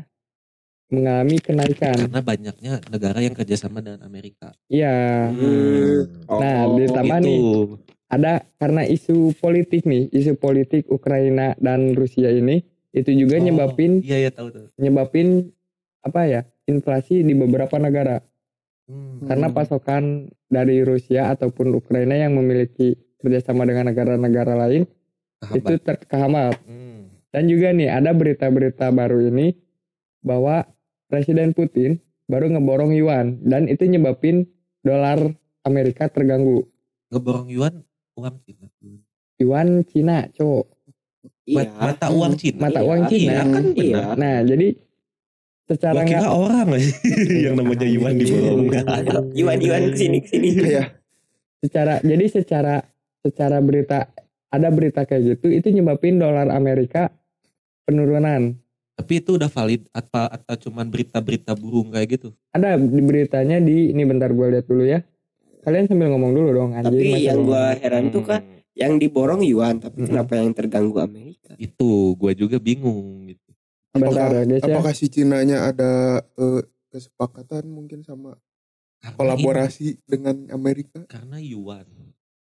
mengalami 0.92 1.40
kenaikan. 1.40 1.96
Karena 1.96 2.20
banyaknya 2.20 2.72
negara 2.86 3.18
yang 3.18 3.32
kerjasama 3.32 3.80
dengan 3.80 4.04
Amerika. 4.04 4.52
Iya. 4.68 5.32
Hmm. 5.32 6.28
Nah, 6.28 6.58
Oh, 6.68 6.76
ditambah 6.76 7.18
Itu. 7.18 7.26
nih 7.26 7.38
ada 8.06 8.32
karena 8.60 8.84
isu 8.84 9.32
politik 9.34 9.82
nih, 9.82 10.12
isu 10.12 10.36
politik 10.36 10.84
Ukraina 10.86 11.56
dan 11.56 11.96
Rusia 11.96 12.28
ini 12.28 12.60
itu 12.92 13.08
juga 13.10 13.40
Oh, 13.40 13.42
nyebabin 13.42 14.04
Iya, 14.04 14.28
ya 14.28 14.30
tahu 14.30 14.52
tuh. 14.52 14.66
nyebabin 14.76 15.48
apa 16.04 16.28
ya? 16.28 16.42
inflasi 16.62 17.26
di 17.26 17.34
beberapa 17.34 17.74
negara. 17.74 18.22
Hmm. 18.86 19.26
Karena 19.26 19.50
pasokan 19.50 20.28
dari 20.46 20.84
Rusia 20.84 21.26
ataupun 21.28 21.74
Ukraina 21.74 22.14
yang 22.14 22.38
memiliki 22.38 22.94
kerjasama 23.18 23.64
dengan 23.64 23.90
negara-negara 23.90 24.54
lain 24.56 24.86
itu 25.50 25.58
Kehambat. 25.58 25.82
terkehambat. 25.82 26.54
Hmm. 26.62 27.10
Dan 27.32 27.48
juga 27.48 27.72
nih 27.72 27.90
ada 27.90 28.12
berita-berita 28.12 28.94
baru 28.94 29.26
ini 29.26 29.58
bahwa 30.22 30.62
Presiden 31.12 31.52
Putin 31.52 32.00
baru 32.24 32.48
ngeborong 32.48 32.96
yuan 32.96 33.36
dan 33.44 33.68
itu 33.68 33.84
nyebabin 33.84 34.48
dolar 34.80 35.20
Amerika 35.60 36.08
terganggu. 36.08 36.64
Ngeborong 37.12 37.52
yuan 37.52 37.84
uang 38.16 38.40
Cina. 38.48 38.66
Yuan 39.36 39.68
Cina, 39.84 40.24
cowok. 40.32 40.72
Iya. 41.44 41.68
Mata 41.76 42.08
uang 42.08 42.32
Cina. 42.40 42.58
Mata 42.64 42.80
Iya, 42.80 42.88
uang 42.88 43.02
Cina. 43.12 43.28
Iya 43.28 43.42
kan 43.44 43.64
Iya. 43.76 43.76
benar. 43.76 44.16
Nah, 44.16 44.36
jadi 44.48 44.66
secara 45.68 46.00
Gua 46.00 46.08
kira 46.08 46.20
nggak 46.24 46.32
orang 46.32 46.68
yang 47.44 47.54
namanya 47.60 47.86
yuan 47.92 48.12
diborong. 48.16 48.60
Iwan 49.36 49.58
Iwan 49.60 49.82
ke 49.92 49.96
sini 50.00 50.18
ke 50.24 50.28
sini. 50.32 50.48
Kayak 50.56 50.96
secara 51.60 51.94
jadi 52.00 52.24
secara 52.32 52.74
secara 53.20 53.60
berita 53.60 54.08
ada 54.48 54.68
berita 54.72 55.04
kayak 55.04 55.36
gitu 55.36 55.46
itu 55.52 55.68
nyebabin 55.76 56.16
dolar 56.16 56.48
Amerika 56.48 57.12
penurunan. 57.84 58.61
Tapi 59.02 59.18
itu 59.18 59.34
udah 59.34 59.50
valid 59.50 59.82
apa 59.90 60.30
atau 60.30 60.54
cuman 60.56 60.86
berita-berita 60.86 61.58
burung 61.58 61.90
kayak 61.90 62.08
gitu? 62.12 62.30
Ada 62.50 62.78
di 62.78 63.02
beritanya 63.02 63.58
di 63.58 63.90
ini 63.90 64.06
bentar 64.06 64.30
gue 64.30 64.46
lihat 64.48 64.62
dulu 64.64 64.86
ya. 64.86 65.02
Kalian 65.60 65.90
sambil 65.90 66.06
ngomong 66.08 66.30
dulu 66.30 66.48
dong 66.52 66.70
anjing. 66.72 67.02
Tapi 67.02 67.26
yang 67.26 67.42
gua 67.42 67.74
heran 67.74 68.08
tuh 68.08 68.22
kan 68.22 68.42
Hmm. 68.42 68.62
yang 68.72 68.92
diborong 68.96 69.42
Yuan, 69.42 69.78
tapi 69.78 70.00
Mm-mm. 70.00 70.08
kenapa 70.08 70.32
yang 70.34 70.54
terganggu 70.54 70.96
Amerika? 70.96 71.50
itu 71.54 71.90
gue 72.14 72.32
juga 72.36 72.56
bingung 72.56 73.26
gitu. 73.26 73.50
bentar 73.92 74.46
guys 74.46 74.62
ya. 74.62 74.72
apakah 74.72 74.94
si 74.94 75.06
Cinanya 75.06 75.68
ada 75.68 75.90
eh, 76.32 76.62
kesepakatan 76.88 77.68
mungkin 77.68 78.00
sama 78.00 78.38
Karena 78.98 79.18
kolaborasi 79.18 80.00
dengan 80.06 80.46
Amerika? 80.48 81.02
ini- 81.02 81.10
karena 81.10 81.36
yuan. 81.36 81.84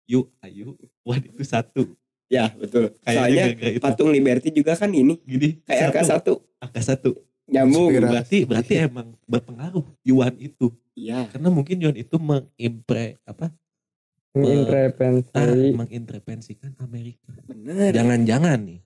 Yu 0.06 0.28
ayu 0.40 0.76
wan 1.02 1.24
itu 1.24 1.42
satu. 1.42 1.96
Ya 2.32 2.48
betul. 2.56 2.96
Kayaknya 3.04 3.44
Soalnya 3.52 3.80
patung 3.84 4.10
Liberty 4.10 4.50
juga 4.50 4.80
kan 4.80 4.88
ini 4.88 5.20
gini 5.22 5.60
kayak 5.68 5.92
angka 5.92 6.02
satu 6.08 6.34
angka 6.64 6.80
satu. 6.80 7.12
nyambung. 7.52 7.92
Inspirasi. 7.92 8.08
Berarti 8.08 8.38
berarti 8.48 8.74
emang 8.80 9.08
berpengaruh 9.28 9.84
yuan 10.08 10.32
itu. 10.40 10.72
Iya. 10.96 11.28
Karena 11.28 11.52
mungkin 11.52 11.84
yuan 11.84 12.00
itu 12.00 12.16
mengimpre 12.16 13.20
apa? 13.28 13.52
ah, 13.52 14.40
Mengintervensi. 14.40 15.76
mengintervensikan 15.76 16.72
Amerika. 16.80 17.36
Bener. 17.44 17.92
Jangan-jangan 17.92 18.64
nih. 18.64 18.80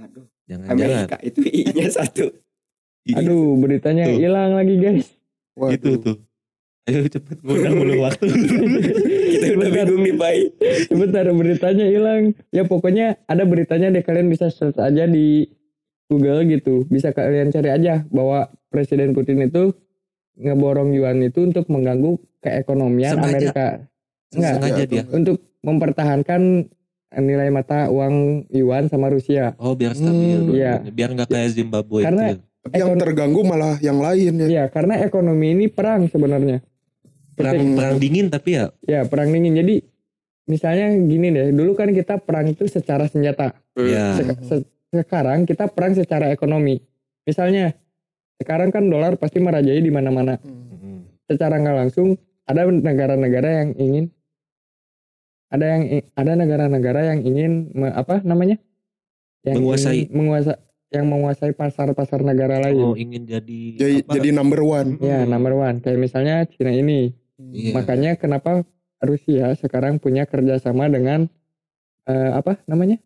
Aduh. 0.00 0.24
Jangan-jangan. 0.48 1.04
Amerika 1.04 1.16
itu 1.20 1.40
i-nya 1.44 1.92
satu. 2.00 2.32
Aduh, 3.12 3.60
beritanya 3.60 4.08
hilang 4.08 4.56
lagi 4.56 4.80
guys. 4.80 5.12
Waduh. 5.52 5.76
itu 5.76 5.90
tuh. 6.00 6.16
Ayo 6.88 7.04
cepet 7.04 7.36
udah 7.44 7.72
mulu 7.76 8.00
waktu. 8.00 8.24
Kita 9.38 9.54
udah 9.54 9.70
bingung 9.70 10.02
nih 10.02 10.14
Bay. 10.14 10.38
Sebentar 10.86 11.24
beritanya 11.30 11.86
hilang. 11.86 12.22
Ya 12.50 12.64
pokoknya 12.64 13.22
ada 13.24 13.46
beritanya 13.46 13.88
deh 13.88 14.02
kalian 14.02 14.28
bisa 14.28 14.50
search 14.50 14.76
aja 14.76 15.06
di 15.06 15.46
Google 16.06 16.44
gitu. 16.46 16.84
Bisa 16.86 17.12
kalian 17.12 17.48
cari 17.48 17.70
aja 17.70 18.02
bahwa 18.08 18.50
Presiden 18.68 19.14
Putin 19.14 19.44
itu 19.44 19.72
ngeborong 20.38 20.94
yuan 20.94 21.18
itu 21.20 21.42
untuk 21.42 21.66
mengganggu 21.66 22.18
keekonomian 22.40 23.18
Sengaja. 23.18 23.28
Amerika. 23.28 23.66
Enggak, 24.28 24.52
Sengaja 24.60 24.82
dia. 24.84 25.02
untuk 25.10 25.36
mempertahankan 25.60 26.68
nilai 27.08 27.48
mata 27.48 27.88
uang 27.88 28.46
yuan 28.52 28.86
sama 28.86 29.08
Rusia. 29.08 29.56
Oh 29.56 29.72
biar 29.72 29.96
stabil. 29.96 30.36
Hmm, 30.38 30.52
iya. 30.52 30.78
Biar 30.84 31.16
nggak 31.16 31.28
kayak 31.28 31.50
Zimbabwe 31.56 32.04
Karena- 32.04 32.36
itu. 32.36 32.44
Tapi 32.58 32.74
yang 32.84 33.00
terganggu 33.00 33.40
malah 33.46 33.80
yang 33.80 33.96
lain 33.96 34.44
ya. 34.44 34.46
Iya, 34.50 34.64
karena 34.68 35.00
ekonomi 35.00 35.56
ini 35.56 35.66
perang 35.72 36.10
sebenarnya. 36.10 36.60
Perang, 37.38 37.58
perang 37.74 37.96
dingin 37.96 38.26
tapi 38.26 38.50
ya 38.52 38.66
Ya, 38.82 39.00
perang 39.04 39.30
dingin. 39.30 39.54
Jadi 39.54 39.74
misalnya 40.44 40.90
gini 40.98 41.30
deh, 41.30 41.48
dulu 41.50 41.72
kan 41.72 41.90
kita 41.90 42.18
perang 42.18 42.48
itu 42.48 42.66
secara 42.66 43.06
senjata. 43.06 43.54
ya 43.74 44.18
Sek- 44.18 44.42
se- 44.42 44.68
sekarang 44.90 45.44
kita 45.44 45.68
perang 45.68 45.92
secara 45.92 46.28
ekonomi. 46.28 46.82
Misalnya 47.22 47.76
sekarang 48.36 48.68
kan 48.68 48.84
dolar 48.84 49.14
pasti 49.14 49.38
merajai 49.38 49.78
di 49.78 49.88
mana-mana. 49.88 50.40
Hmm. 50.40 50.74
Mm. 50.74 51.00
Secara 51.26 51.56
nggak 51.56 51.76
langsung 51.76 52.16
ada 52.42 52.64
negara-negara 52.64 53.48
yang 53.60 53.70
ingin 53.76 54.04
ada 55.48 55.64
yang 55.66 55.82
ada 56.12 56.32
negara-negara 56.34 57.00
yang 57.08 57.20
ingin 57.22 57.52
me- 57.72 57.92
apa 57.92 58.20
namanya? 58.20 58.60
Yang 59.44 59.56
Menguasai. 59.56 59.96
ingin 59.98 60.08
menguasa 60.12 60.52
yang 60.88 61.04
menguasai 61.04 61.52
pasar-pasar 61.52 62.24
negara 62.24 62.56
lain. 62.58 62.80
oh 62.80 62.96
ingin 62.96 63.28
jadi 63.28 63.60
Jadi, 63.76 63.96
apa? 64.02 64.12
jadi 64.16 64.28
number 64.32 64.60
one. 64.60 64.96
Ya, 64.98 65.24
number 65.24 65.52
one. 65.52 65.80
Kayak 65.80 66.00
misalnya 66.00 66.48
Cina 66.48 66.72
ini. 66.72 67.12
Iya. 67.38 67.72
Makanya 67.74 68.18
kenapa 68.18 68.66
Rusia 68.98 69.54
sekarang 69.54 70.02
punya 70.02 70.26
kerjasama 70.26 70.90
dengan 70.90 71.30
eh, 72.04 72.30
apa 72.34 72.58
namanya? 72.66 72.98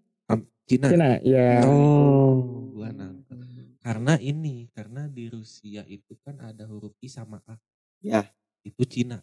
Cina. 0.66 0.88
Cina. 0.88 1.10
Ya. 1.20 1.66
Oh, 1.68 2.72
gua 2.72 2.90
nangkep. 2.94 3.36
Karena 3.82 4.14
ini, 4.22 4.70
karena 4.70 5.10
di 5.10 5.26
Rusia 5.26 5.82
itu 5.90 6.14
kan 6.22 6.38
ada 6.38 6.64
huruf 6.70 6.94
I 7.02 7.10
sama 7.10 7.42
A. 7.50 7.58
Ya. 7.98 8.30
Itu 8.62 8.86
Cina. 8.86 9.20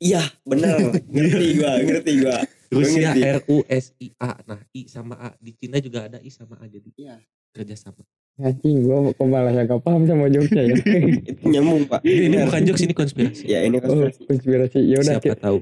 Iya, 0.00 0.24
bener. 0.48 0.96
ngerti 1.12 1.46
gua, 1.60 1.72
ngerti 1.78 2.12
gua. 2.24 2.36
Rusia. 2.70 3.10
R 3.12 3.40
U 3.46 3.62
S 3.64 3.92
I 3.98 4.14
A. 4.16 4.38
Nah, 4.44 4.60
I 4.70 4.86
sama 4.86 5.14
A. 5.16 5.34
Di 5.36 5.52
Cina 5.52 5.76
juga 5.76 6.06
ada 6.06 6.18
I 6.18 6.30
sama 6.30 6.54
A 6.56 6.64
jadi 6.64 6.86
Iya. 6.92 7.16
kerja 7.50 7.74
sama. 7.74 8.02
Anjing 8.36 8.82
gua 8.82 9.10
kok 9.10 9.20
malah 9.22 9.52
gak 9.52 9.82
paham 9.82 10.06
sama 10.06 10.24
jokesnya 10.26 10.64
ya. 10.64 10.74
Itu 11.20 11.44
nyambung, 11.52 11.84
Pak. 11.84 12.00
Ini, 12.00 12.22
ini 12.24 12.36
bukan 12.40 12.62
jokes 12.64 12.82
ini 12.82 12.94
konspirasi. 12.94 13.42
Ya, 13.44 13.60
ini 13.60 13.76
oh, 13.76 13.82
konspirasi. 13.82 14.20
konspirasi. 14.24 14.78
Ya 14.82 14.96
udah 14.98 15.14
Siapa 15.18 15.36
tahu. 15.36 15.58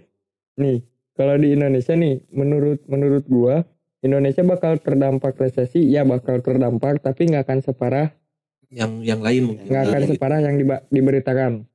nih. 0.57 0.79
Kalau 1.13 1.35
di 1.35 1.49
Indonesia 1.51 1.93
nih, 1.93 2.23
menurut 2.31 2.79
menurut 2.87 3.25
gua 3.27 3.67
Indonesia 3.99 4.47
bakal 4.47 4.79
terdampak 4.79 5.35
resesi, 5.35 5.83
ya 5.85 6.07
bakal 6.07 6.39
terdampak, 6.39 7.03
tapi 7.03 7.27
nggak 7.27 7.43
akan 7.43 7.59
separah, 7.61 8.15
Yang 8.69 8.93
yang 9.03 9.19
lain 9.19 9.43
mungkin. 9.45 9.67
nggak 9.67 9.83
akan 9.85 10.03
separah 10.07 10.39
yang 10.39 10.55
diba- 10.55 10.85
diberitakan. 10.87 11.67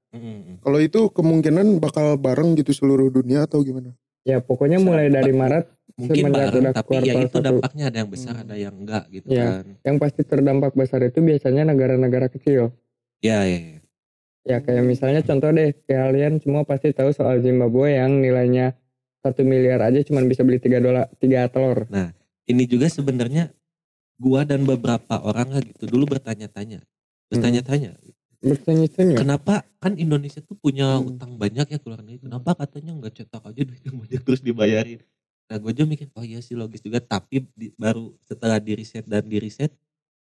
Kalau 0.62 0.80
itu 0.80 1.10
kemungkinan 1.10 1.82
bakal 1.82 2.16
bareng 2.16 2.54
gitu 2.54 2.72
seluruh 2.72 3.10
dunia 3.10 3.44
atau 3.44 3.60
gimana? 3.60 3.92
Ya 4.24 4.39
pokoknya 4.39 4.80
mulai 4.80 5.12
dari 5.12 5.36
Maret, 5.36 5.68
Mungkin 5.94 6.34
bareng, 6.34 6.63
udah 6.63 6.74
tapi 6.74 7.06
ya 7.06 7.13
itu 7.22 7.38
dampaknya 7.38 7.92
ada 7.94 7.98
yang 8.01 8.10
besar, 8.10 8.34
Hmm. 8.34 8.44
ada 8.50 8.56
yang 8.58 8.74
enggak 8.74 9.03
gitu 9.13 9.27
Iya. 9.30 9.46
kan. 9.62 9.65
yang 9.86 9.98
pasti 10.01 10.22
terdampak 10.25 10.74
besar 10.74 11.06
itu 11.06 11.20
biasanya 11.22 11.70
negara-negara 11.70 12.34
kecil. 12.34 12.74
Ya, 13.22 13.46
ya, 13.46 13.60
ya. 13.62 13.80
Ya 14.44 14.58
kayak 14.60 14.84
misalnya 14.84 15.22
contoh 15.24 15.53
deh, 15.53 15.72
kalian 15.88 16.42
semua 16.42 16.68
pasti 16.68 16.92
tahu 16.92 17.13
soal 17.15 17.39
Zimbabwe 17.39 17.96
yang 17.96 18.20
nilainya 18.20 18.75
satu 19.24 19.48
miliar 19.48 19.80
aja 19.80 20.03
cuma 20.03 20.20
bisa 20.25 20.44
beli 20.44 20.60
tiga 20.60 20.84
dolar, 20.84 21.08
tiga 21.22 21.48
telur. 21.48 21.88
Ini 22.44 22.63
juga 22.68 22.92
sebenarnya 22.92 23.56
gua 24.20 24.44
dan 24.44 24.68
beberapa 24.68 25.15
orang 25.24 25.48
lah 25.56 25.62
gitu 25.63 25.88
dulu 25.88 26.18
bertanya-tanya. 26.18 26.84
Bertanya-tanya, 27.32 27.96
Bertanya-tanya. 28.43 29.15
kenapa 29.15 29.53
kan 29.79 29.95
Indonesia 29.95 30.39
tuh 30.39 30.53
punya 30.53 31.00
Hmm. 31.00 31.09
utang 31.09 31.31
banyak 31.35 31.63
ya 31.65 31.79
keluar 31.79 32.00
negeri. 32.00 32.19
Kenapa 32.21 32.53
katanya 32.55 32.91
nggak 32.93 33.13
cetak 33.15 33.41
aja 33.41 33.62
duit 33.63 33.81
yang 33.81 33.97
banyak 33.97 34.19
terus 34.19 34.39
dibayarin. 34.39 35.00
Nah 35.47 35.55
gue 35.57 35.69
aja 35.69 35.83
mikir, 35.83 36.07
oh 36.12 36.21
iya 36.21 36.39
sih 36.39 36.53
logis 36.53 36.79
juga. 36.79 37.00
Tapi 37.00 37.47
di- 37.53 37.71
baru 37.73 38.12
setelah 38.19 38.59
di 38.59 38.75
riset 38.75 39.03
dan 39.03 39.23
di 39.23 39.38
riset 39.38 39.71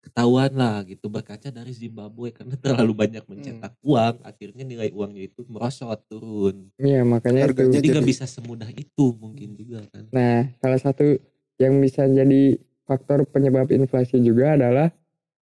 ketahuan 0.01 0.49
lah 0.51 0.81
gitu 0.81 1.07
berkaca 1.07 1.49
dari 1.49 1.69
Zimbabwe 1.71 2.29
karena 2.29 2.57
terlalu 2.57 2.93
banyak 2.95 3.21
mencetak 3.23 3.77
uang 3.81 4.21
akhirnya 4.21 4.65
nilai 4.65 4.89
uangnya 4.89 5.29
itu 5.29 5.45
merosot 5.45 5.93
turun 6.09 6.73
Iya 6.77 7.05
makanya 7.05 7.45
itu. 7.45 7.53
Harganya 7.53 7.73
jadi 7.77 7.87
nggak 7.93 8.09
bisa 8.09 8.25
semudah 8.25 8.65
itu 8.71 9.05
mungkin 9.13 9.53
juga 9.53 9.85
kan 9.89 10.09
Nah 10.09 10.49
salah 10.57 10.81
satu 10.81 11.05
yang 11.57 11.77
bisa 11.77 12.09
jadi 12.09 12.57
faktor 12.81 13.29
penyebab 13.29 13.69
inflasi 13.69 14.17
juga 14.17 14.57
adalah 14.57 14.89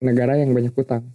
negara 0.03 0.35
yang 0.35 0.51
banyak 0.51 0.75
utang. 0.75 1.07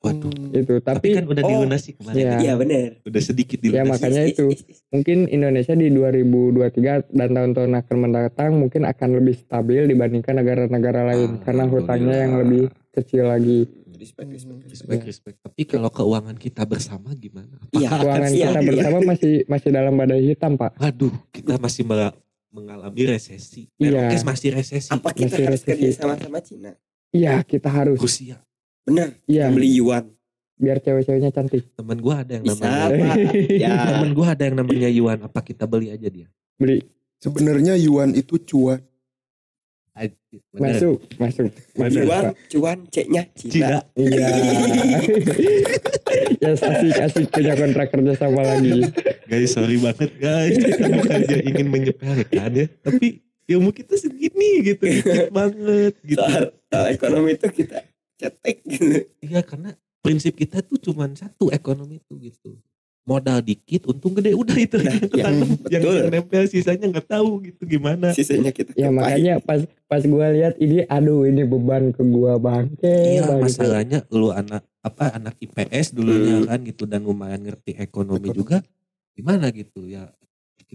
Waduh 0.00 0.32
Hmm. 0.32 0.56
Itu 0.56 0.74
tapi, 0.80 1.12
tapi, 1.12 1.16
kan 1.16 1.24
udah 1.28 1.42
oh, 1.44 1.50
dilunasi 1.54 1.88
kemarin 1.94 2.16
iya. 2.16 2.30
kan? 2.30 2.40
Iya, 2.40 2.52
bener. 2.56 2.88
udah 3.04 3.22
sedikit 3.22 3.58
Ya, 3.58 3.64
dilunasi 3.84 3.90
makanya 3.92 4.22
itu. 4.26 4.46
mungkin 4.94 5.18
Indonesia 5.26 5.74
di 5.74 5.86
2023 5.88 7.12
dan 7.12 7.28
tahun-tahun 7.30 7.72
akan 7.76 7.96
mendatang 7.98 8.50
mungkin 8.56 8.82
akan 8.82 9.08
lebih 9.14 9.36
stabil 9.38 9.82
dibandingkan 9.86 10.34
negara-negara 10.34 11.00
lain 11.06 11.30
Ah, 11.30 11.40
karena 11.44 11.64
hutangnya 11.64 12.16
yang 12.18 12.34
lebih 12.36 12.62
kecil 12.90 13.28
lagi. 13.28 13.68
respect 13.92 14.32
respect 14.32 14.58
Respect, 14.64 15.02
respect. 15.04 15.36
Tapi 15.40 15.62
kalau 15.62 15.92
keuangan 15.92 16.32
kita 16.34 16.64
bersama 16.64 17.12
gimana? 17.12 17.60
Iya. 17.70 17.86
Apakah 17.86 18.00
Keuangan 18.00 18.30
iya, 18.32 18.46
kita 18.48 18.58
iya. 18.58 18.68
bersama 18.72 18.98
masih 19.12 19.34
masih 19.44 19.70
dalam 19.70 19.92
badai 19.94 20.22
hitam 20.24 20.52
pak. 20.56 20.72
Waduh, 20.74 21.12
kita 21.28 21.60
masih 21.60 21.84
mengalami 22.50 23.02
resesi. 23.06 23.68
Iya. 23.76 24.16
Masih 24.24 24.50
resesi. 24.50 24.88
apa 24.88 25.12
kita 25.12 25.36
Masih 25.36 25.44
harus 25.46 25.60
resesi. 25.60 25.68
kerja 25.68 25.88
sama 25.94 26.14
sama 26.16 26.40
Cina 26.40 26.72
Iya 27.12 27.44
kita 27.44 27.68
harus. 27.68 28.00
Rusia. 28.00 28.40
Bener 28.84 29.08
Iya. 29.26 29.48
beli 29.50 29.76
yuan 29.76 30.06
Biar 30.60 30.76
cewek-ceweknya 30.76 31.32
cantik. 31.32 31.72
Temen 31.72 31.96
gua 32.04 32.20
ada 32.20 32.36
yang 32.36 32.44
bisa 32.44 32.60
namanya. 32.60 33.16
pak 33.16 33.16
ya 33.64 33.72
Temen 33.96 34.12
gua 34.12 34.26
ada 34.36 34.42
yang 34.44 34.56
namanya 34.60 34.92
Yuan. 34.92 35.18
Apa 35.24 35.40
kita 35.40 35.64
beli 35.64 35.88
aja 35.88 36.04
dia? 36.12 36.28
Beli 36.60 36.84
Sebenarnya 37.16 37.80
yuan 37.80 38.12
itu 38.12 38.36
cuan. 38.36 38.84
Bener. 40.52 40.76
masuk 40.76 40.96
masuk 41.18 41.48
masuk 41.74 42.02
yuan 42.06 42.22
pak. 42.28 42.34
cuan 42.48 42.78
ceknya 42.88 43.22
Cina. 43.34 43.50
Cina 43.52 43.78
Iya. 43.96 44.28
ya 46.44 46.50
asik 46.54 46.94
asik 47.08 47.26
punya 47.32 47.52
kontrak 47.56 47.88
kerja 47.90 48.12
sama 48.16 48.44
lagi. 48.44 48.84
Guys, 49.26 49.50
sorry 49.50 49.76
banget 49.76 50.12
guys. 50.20 50.56
Kita 50.56 50.86
bukannya 50.86 51.36
ingin 51.44 51.66
menyepelekan 51.68 52.50
ya. 52.52 52.66
Tapi 52.80 53.20
ilmu 53.48 53.72
kita 53.72 53.96
segini 53.96 54.60
gitu. 54.62 54.84
Dikit 54.86 55.32
banget 55.32 55.94
gitu. 56.04 56.20
soal, 56.20 56.52
soal 56.68 56.86
ekonomi 56.92 57.34
itu 57.34 57.48
kita 57.50 57.80
cetek 58.20 58.56
gitu 58.62 59.08
Iya 59.20 59.40
karena 59.40 59.72
prinsip 59.98 60.32
kita 60.34 60.60
tuh 60.60 60.76
cuman 60.78 61.12
satu 61.12 61.48
ekonomi 61.48 61.98
itu 61.98 62.16
gitu. 62.18 62.56
Modal 63.00 63.40
dikit, 63.40 63.84
untung 63.86 64.12
gede 64.12 64.32
udah 64.32 64.54
itu 64.54 64.76
Nah, 64.76 64.92
yang 64.92 65.02
iya, 65.10 65.24
yang, 65.66 65.82
betul. 65.82 65.94
yang 65.98 66.08
nempel 66.14 66.44
sisanya 66.46 66.84
nggak 66.86 67.08
tahu 67.10 67.42
gitu 67.42 67.62
gimana. 67.66 68.12
sisanya 68.12 68.48
kita 68.48 68.70
Ya 68.72 68.86
kepai. 68.86 68.94
makanya 68.94 69.34
pas 69.40 69.60
pas 69.86 70.02
gua 70.02 70.28
lihat 70.30 70.54
ini 70.56 70.84
aduh 70.86 71.24
ini 71.24 71.42
beban 71.42 71.90
ke 71.90 72.02
gua 72.02 72.36
bangke. 72.36 72.86
Iya 72.86 73.24
bangke. 73.26 73.44
masalahnya 73.46 73.98
lu 74.10 74.30
anak 74.30 74.62
apa 74.78 75.12
anak 75.12 75.34
IPS 75.38 75.92
dulunya 75.92 76.38
Hmm. 76.38 76.46
kan 76.46 76.60
gitu 76.62 76.84
dan 76.84 77.00
lumayan 77.02 77.40
ngerti 77.40 77.74
ekonomi 77.74 78.20
Ekonomi. 78.22 78.36
juga 78.36 78.56
gimana 79.12 79.48
gitu 79.50 79.84
ya 79.84 80.06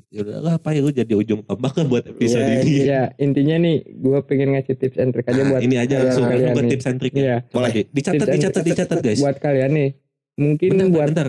ya 0.07 0.19
udahlah 0.21 0.53
apa 0.55 0.69
ya 0.69 0.79
lu 0.79 0.89
jadi 0.89 1.13
ujung 1.13 1.41
tombak 1.41 1.75
buat 1.83 2.03
episode 2.05 2.41
Iya, 2.41 2.59
ini 2.61 2.71
Ya 2.81 3.01
intinya 3.15 3.55
nih 3.57 3.75
gue 3.87 4.19
pengen 4.23 4.49
ngasih 4.51 4.75
tips 4.75 4.97
and 4.97 5.11
trick 5.11 5.25
aja 5.25 5.37
Nah, 5.37 5.49
buat 5.49 5.61
ini 5.61 5.75
aja 5.75 5.95
langsung 5.99 6.25
kalian 6.25 6.51
buat 6.51 6.67
tips 6.67 6.85
and 6.85 6.97
trick 6.97 7.13
Iya. 7.13 7.23
ya 7.23 7.37
Coba 7.45 7.57
Boleh. 7.61 7.71
di- 7.73 7.87
dicatat 7.91 8.27
dicatat 8.29 8.63
dicatat 8.63 8.97
guys 8.99 9.19
buat 9.19 9.37
kalian 9.37 9.71
nih. 9.71 9.89
Mungkin 10.35 10.69
bentar, 10.69 10.89
buat 10.89 11.07
bentar 11.09 11.27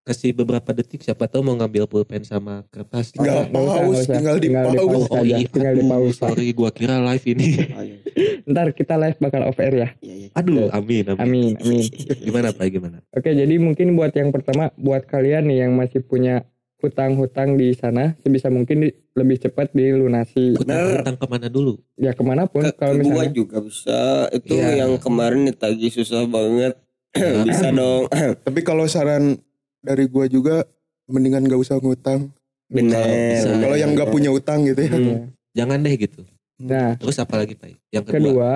kasih 0.00 0.32
beberapa 0.32 0.70
detik 0.72 0.98
siapa 0.98 1.24
tahu 1.24 1.42
mau 1.42 1.54
ngambil 1.54 1.84
pulpen 1.84 2.24
sama 2.24 2.64
kertas 2.66 3.12
Tinggal 3.12 3.44
nggak 3.44 3.60
usah, 3.60 3.76
paus, 3.76 3.98
tinggal 4.08 4.36
di 4.36 4.48
Tinggal 4.48 4.64
di 4.64 4.72
paus. 4.72 4.88
paus. 4.88 5.04
oh 5.06 5.14
aja, 5.14 5.26
iya 5.28 5.38
tinggal 5.46 5.74
di 5.74 5.82
Pak. 5.84 5.98
sorry 6.16 6.46
gua 6.50 6.70
kira 6.70 6.96
live 6.98 7.24
ini 7.28 7.46
Oh, 7.76 7.84
iya. 7.84 7.96
ntar 8.42 8.66
kita 8.72 8.96
live 8.96 9.18
bakal 9.18 9.44
off 9.44 9.58
air 9.58 9.74
ya. 9.76 9.88
Iya, 10.00 10.14
iya. 10.16 10.28
aduh 10.32 10.72
amin 10.72 11.04
amin, 11.06 11.20
Amin 11.20 11.52
amin. 11.60 11.84
gimana 12.18 12.48
pak 12.50 12.66
gimana 12.66 12.98
Oke 13.12 13.30
jadi 13.30 13.52
mungkin 13.58 13.92
buat 13.94 14.10
yang 14.10 14.32
pertama 14.32 14.72
buat 14.74 15.04
kalian 15.04 15.44
nih 15.44 15.58
yang 15.62 15.76
masih 15.76 16.00
punya 16.00 16.40
hutang-hutang 16.78 17.54
di 17.54 17.72
sana 17.72 18.14
sebisa 18.18 18.46
mungkin 18.48 18.82
di- 18.82 18.94
lebih 19.12 19.38
cepat 19.38 19.70
dilunasi 19.72 20.54
Bener. 20.56 20.98
hutang 20.98 21.14
ke 21.14 21.26
mana 21.26 21.46
dulu 21.46 21.74
ya 21.94 22.10
ke 22.10 22.22
mana 22.22 22.46
pun 22.46 22.62
Ke, 22.62 22.70
kalau 22.72 22.94
ke 22.94 23.02
gua 23.02 23.26
misalnya 23.26 23.34
juga 23.34 23.56
bisa 23.58 23.98
itu 24.30 24.52
Iya. 24.52 24.70
yang 24.80 24.92
kemarin 24.96 25.42
ditagih 25.44 25.90
susah 25.92 26.22
banget 26.24 26.78
Ya. 27.10 27.42
bisa 27.42 27.70
dong 27.70 28.06
Tapi 28.46 28.60
kalau 28.62 28.84
saran 28.84 29.42
dari 29.80 30.06
gua 30.06 30.26
juga 30.26 30.62
mendingan 31.04 31.44
gak 31.44 31.58
usah 31.58 31.76
ngutang. 31.76 32.30
bener 32.66 33.00
Bisa. 33.32 33.48
Kalau 33.56 33.74
yang 33.74 33.90
gak 33.92 34.08
punya 34.08 34.28
utang 34.28 34.60
gitu 34.62 34.78
ya. 34.78 34.92
Hmm. 34.92 35.32
Jangan 35.52 35.80
deh 35.80 35.96
gitu 35.96 36.22
nah 36.58 36.94
terus 36.94 37.14
apa 37.16 37.38
lagi 37.38 37.54
pak 37.54 37.70
yang 37.88 38.02
kedua, 38.02 38.18
kedua 38.18 38.50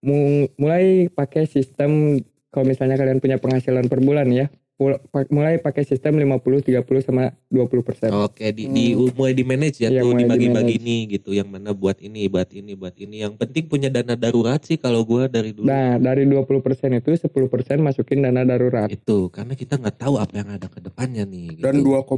mu- 0.00 0.48
mulai 0.56 1.06
pakai 1.06 1.44
sistem 1.44 2.16
kalau 2.48 2.64
misalnya 2.64 2.96
kalian 2.96 3.16
punya 3.16 3.36
penghasilan 3.36 3.86
per 3.86 4.00
bulan 4.00 4.24
ya 4.28 4.48
mulai 5.28 5.56
pakai 5.56 5.82
sistem 5.82 6.16
50 6.16 6.62
30 6.64 6.82
sama 7.02 7.30
20 7.48 7.82
persen 7.82 8.08
Oke, 8.12 8.50
di, 8.50 8.66
di 8.66 8.84
mulai 9.12 9.32
di 9.32 9.42
manage 9.42 9.78
ya 9.78 9.88
Iya, 9.88 10.00
tuh 10.00 10.14
dibagi-bagi 10.14 10.76
nih 10.76 11.00
gitu. 11.10 11.30
Yang 11.30 11.48
mana 11.50 11.70
buat 11.72 11.98
ini, 11.98 12.26
buat 12.26 12.48
ini, 12.48 12.72
buat 12.72 12.94
ini. 12.96 13.22
Yang 13.22 13.34
penting 13.36 13.64
punya 13.66 13.88
dana 13.88 14.14
darurat 14.14 14.60
sih 14.60 14.76
kalau 14.76 15.02
gua 15.02 15.26
dari 15.26 15.52
dulu. 15.52 15.64
nah 15.64 15.96
dari 15.96 16.24
20 16.24 16.44
persen 16.60 16.90
itu 16.92 17.12
10 17.12 17.28
persen 17.46 17.78
masukin 17.78 18.20
dana 18.20 18.42
darurat 18.42 18.88
Itu 18.88 19.28
karena 19.28 19.52
kita 19.52 19.76
nggak 19.76 19.96
tahu 19.98 20.16
apa 20.16 20.34
yang 20.36 20.48
ada 20.50 20.66
ke 20.66 20.78
depannya 20.78 21.22
nih. 21.22 21.58
Gitu. 21.58 21.64
Dan 21.64 21.82
2,5 21.82 22.08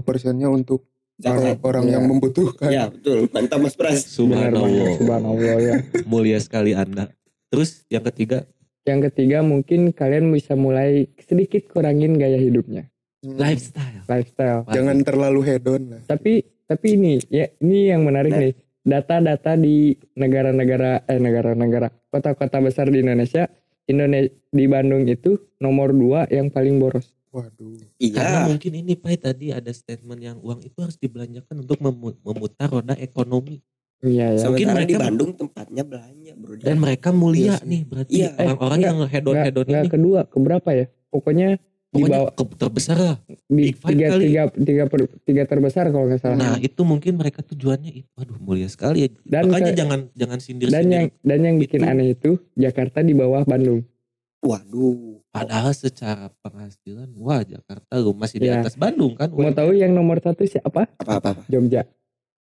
persennya 0.00 0.48
untuk 0.48 0.86
Zakat. 1.14 1.62
orang-orang 1.62 1.84
Iya. 1.86 1.92
yang 1.94 2.04
membutuhkan. 2.10 2.68
ya 2.70 2.84
betul 2.90 3.30
mantap 3.30 3.58
mas 3.62 3.74
pras 3.74 4.02
Benar 4.18 4.50
Subhanallah, 4.50 4.88
subhanallah 4.98 5.56
ya 5.62 5.74
mulia 6.10 6.38
sekali 6.38 6.74
anda. 6.74 7.10
Terus 7.48 7.86
yang 7.86 8.02
ketiga 8.02 8.50
yang 8.84 9.00
ketiga 9.02 9.40
mungkin 9.40 9.90
kalian 9.90 10.28
bisa 10.28 10.52
mulai 10.54 11.08
sedikit 11.18 11.66
kurangin 11.66 12.14
gaya 12.14 12.36
hidupnya 12.36 12.88
Hmm. 13.20 13.40
lifestyle. 13.40 14.04
lifestyle. 14.04 14.60
Jangan 14.68 15.00
terlalu 15.00 15.40
hedon 15.42 15.82
lah. 15.88 16.00
tapi 16.04 16.44
tapi 16.64 16.86
ini 16.92 17.16
ya 17.26 17.48
ini 17.58 17.88
yang 17.88 18.04
menarik 18.04 18.30
Nah. 18.30 18.40
nih 18.40 18.52
data-data 18.82 19.56
di 19.56 19.96
negara-negara 20.14 21.04
eh 21.04 21.16
negara-negara 21.16 21.88
kota-kota 22.06 22.60
besar 22.60 22.86
di 22.86 23.00
Indonesia 23.00 23.48
Indonesia 23.84 24.28
di 24.46 24.64
Bandung 24.64 25.04
itu 25.04 25.40
nomor 25.56 25.90
dua 25.90 26.28
yang 26.28 26.48
paling 26.48 26.76
boros 26.76 27.16
Waduh. 27.28 27.80
Karena 27.98 28.46
iya 28.46 28.46
mungkin 28.46 28.72
ini 28.76 28.94
Pai 28.94 29.16
tadi 29.16 29.50
ada 29.50 29.72
statement 29.72 30.20
yang 30.20 30.36
uang 30.38 30.62
itu 30.62 30.78
harus 30.78 30.94
dibelanjakan 30.94 31.64
untuk 31.64 31.80
memu- 31.80 32.20
memutar 32.22 32.70
roda 32.70 32.94
ekonomi 32.94 33.58
iya 34.04 34.26
ya 34.30 34.44
Mungkin 34.44 34.66
sementara 34.66 34.78
di 34.78 34.84
mereka- 34.86 35.02
Bandung 35.02 35.30
tempatnya 35.32 35.82
belanja 35.82 36.32
bro 36.34 36.52
dan 36.56 36.76
mereka 36.76 37.08
mulia 37.10 37.42
Iya 37.42 37.54
sih. 37.56 37.66
nih 37.66 37.80
berarti 37.82 38.12
Iya. 38.14 38.28
orang-orang 38.36 38.78
Eh, 38.78 38.84
yang 38.84 38.96
hedon 39.04 39.32
nggak 39.32 39.46
hedon 39.46 39.64
nggak 39.64 39.82
ini 39.82 39.90
kedua 39.90 40.20
keberapa 40.26 40.68
ya 40.70 40.84
pokoknya 41.08 41.48
di 41.54 41.62
pokoknya 41.96 42.18
bawah 42.18 42.30
ke- 42.34 42.56
terbesar 42.56 42.96
lah. 42.98 43.16
di 43.24 43.34
Big 43.46 43.76
tiga, 43.76 44.06
kali. 44.08 44.22
tiga 44.24 44.42
tiga 44.52 44.84
per- 44.84 45.14
tiga 45.22 45.42
terbesar 45.44 45.84
kalau 45.88 46.04
nggak 46.04 46.20
salah 46.20 46.36
Nah 46.36 46.54
itu 46.58 46.80
mungkin 46.82 47.12
mereka 47.14 47.40
tujuannya 47.40 47.92
itu, 47.94 48.10
aduh 48.14 48.34
mulia 48.36 48.66
sekali 48.66 48.98
ya. 49.00 49.08
Dan 49.22 49.46
Makanya 49.46 49.70
ke- 49.70 49.78
jangan 49.78 50.00
jangan 50.12 50.38
sindir 50.38 50.68
dan 50.68 50.84
yang 50.86 51.06
dan 51.20 51.38
yang 51.40 51.56
bikin 51.56 51.80
Itu. 51.80 51.88
aneh 51.88 52.08
itu 52.12 52.30
Jakarta 52.52 52.98
di 52.98 53.12
bawah 53.12 53.42
Bandung 53.42 53.86
waduh 54.38 55.22
Padahal 55.30 55.72
secara 55.72 56.30
penghasilan, 56.38 57.10
wah 57.16 57.42
Jakarta 57.42 57.90
lu 57.96 58.12
masih 58.12 58.38
di 58.38 58.46
Ya. 58.46 58.60
atas 58.60 58.74
Bandung 58.74 59.14
kan? 59.14 59.26
mau 59.28 59.50
tahu 59.50 59.72
yang 59.72 59.90
nomor 59.90 60.18
satu 60.18 60.42
siapa 60.44 60.86
apa 60.94 61.10
apa, 61.12 61.30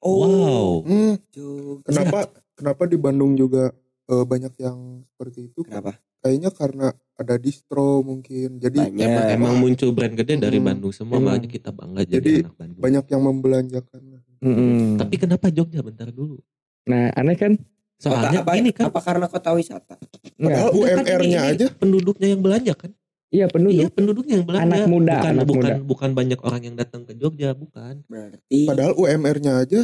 Jogja 0.01 0.27
Wow. 0.27 0.71
Hmm, 0.83 1.15
Jogja. 1.31 1.85
kenapa 1.85 2.19
kenapa 2.53 2.83
di 2.85 2.97
Bandung 2.97 3.33
juga 3.35 3.71
eh, 4.07 4.25
banyak 4.25 4.53
yang 4.59 4.79
seperti 5.07 5.47
itu? 5.47 5.61
kenapa 5.63 5.97
Kayaknya 6.21 6.51
karena 6.51 6.87
ada 7.15 7.35
distro 7.37 8.01
mungkin. 8.01 8.57
Jadi 8.57 8.77
Banyak. 8.79 9.01
Emang, 9.03 9.25
emang 9.31 9.55
muncul 9.59 9.89
brand 9.91 10.13
gede 10.13 10.37
dari 10.37 10.57
Hmm. 10.57 10.67
Bandung 10.67 10.91
semua, 10.91 11.17
Emang. 11.17 11.33
makanya 11.33 11.49
kita 11.49 11.71
bangga 11.71 12.03
jadi, 12.03 12.13
Jadi, 12.15 12.33
anak 12.43 12.55
Bandung. 12.55 12.81
banyak 12.81 13.05
yang 13.07 13.23
membelanjakan. 13.23 14.01
Mm-mm. 14.41 14.97
Tapi 14.97 15.15
kenapa 15.17 15.47
Jogja 15.49 15.81
bentar 15.81 16.09
dulu? 16.09 16.37
nah 16.83 17.09
aneh 17.11 17.37
kan 17.37 17.53
Soalnya 17.97 18.41
kota 18.41 18.41
apa, 18.43 18.53
ini 18.57 18.71
kan, 18.71 18.89
apa 18.89 19.01
karena 19.03 19.27
kota 19.29 19.53
wisata. 19.53 19.97
Padahal 20.35 20.73
Udah 20.73 20.97
kan 20.97 21.05
UMR-nya 21.05 21.41
aja. 21.47 21.67
penduduknya 21.71 22.29
yang 22.29 22.41
belanja 22.41 22.73
kan? 22.73 22.91
Iya 23.31 23.47
penduduk 23.47 23.75
Iya 23.77 23.89
penduduknya 23.89 24.35
yang 24.37 24.47
belanja. 24.47 24.67
Anak 24.67 24.81
muda, 24.87 25.15
bukan 25.15 25.31
anak 25.33 25.47
bukan 25.47 25.63
muda. 25.73 25.87
bukan 25.87 26.11
banyak 26.13 26.41
orang 26.41 26.63
yang 26.63 26.77
datang 26.77 27.03
ke 27.03 27.13
Jogja, 27.15 27.51
bukan. 27.53 28.03
berarti 28.05 28.61
Padahal 28.67 28.93
UMR-nya 28.95 29.53
aja. 29.59 29.81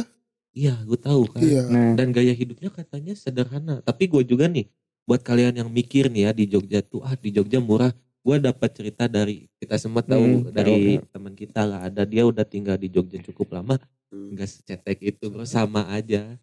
Iya, 0.51 0.73
gue 0.83 0.97
tahu 0.97 1.23
kan. 1.29 1.39
Iya. 1.39 1.63
nah 1.67 1.93
dan 1.93 2.09
gaya 2.09 2.33
hidupnya 2.33 2.69
katanya 2.69 3.13
sederhana 3.13 3.79
tapi 3.81 4.05
gue 4.05 4.23
juga 4.23 4.45
nih 4.45 4.65
buat 5.05 5.21
kalian 5.21 5.53
yang 5.55 5.69
mikir 5.69 6.09
nih 6.09 6.27
ya 6.27 6.31
di 6.33 6.45
Jogja 6.45 6.81
tuh 6.81 6.99
ah 6.99 7.13
di 7.13 7.29
Jogja 7.29 7.61
murah 7.61 7.93
gue 8.25 8.35
dapat 8.41 8.69
cerita 8.73 9.05
dari 9.05 9.47
kita 9.55 9.77
semua 9.77 10.01
tahu 10.01 10.19
Hmm, 10.19 10.51
dari 10.51 10.97
tahu, 10.97 11.07
teman 11.13 11.31
kita 11.31 11.61
lah 11.61 11.85
ada 11.85 12.03
dia 12.03 12.25
udah 12.25 12.43
tinggal 12.43 12.75
di 12.75 12.89
Jogja 12.89 13.21
cukup 13.23 13.53
lama 13.53 13.77
Hmm. 14.07 14.33
nggak 14.33 14.47
secetek 14.47 14.97
itu 14.99 15.27
bro 15.27 15.43
sama 15.43 15.83
aja 15.91 16.35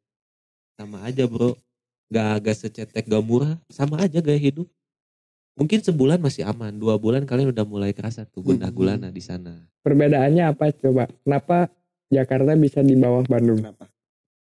sama 0.76 1.00
aja 1.02 1.24
bro 1.24 1.56
nggak 2.08 2.26
agak 2.38 2.56
secetek 2.56 3.04
gak 3.04 3.24
murah 3.24 3.56
sama 3.66 3.98
aja 4.00 4.20
gaya 4.20 4.36
hidup 4.38 4.68
mungkin 5.54 5.78
sebulan 5.80 6.18
masih 6.18 6.42
aman 6.44 6.74
dua 6.74 6.98
bulan 6.98 7.22
kalian 7.24 7.50
udah 7.50 7.62
mulai 7.62 7.94
kerasa 7.94 8.26
tuh 8.26 8.42
gundah 8.42 8.70
Hmm. 8.70 8.76
gulana 8.76 9.08
di 9.08 9.22
sana. 9.22 9.66
Perbedaannya 9.80 10.44
apa 10.48 10.74
coba? 10.74 11.06
Kenapa 11.22 11.70
Jakarta 12.08 12.52
bisa 12.54 12.80
di 12.80 12.94
bawah 12.94 13.22
Bandung? 13.24 13.62
Kenapa? 13.62 13.86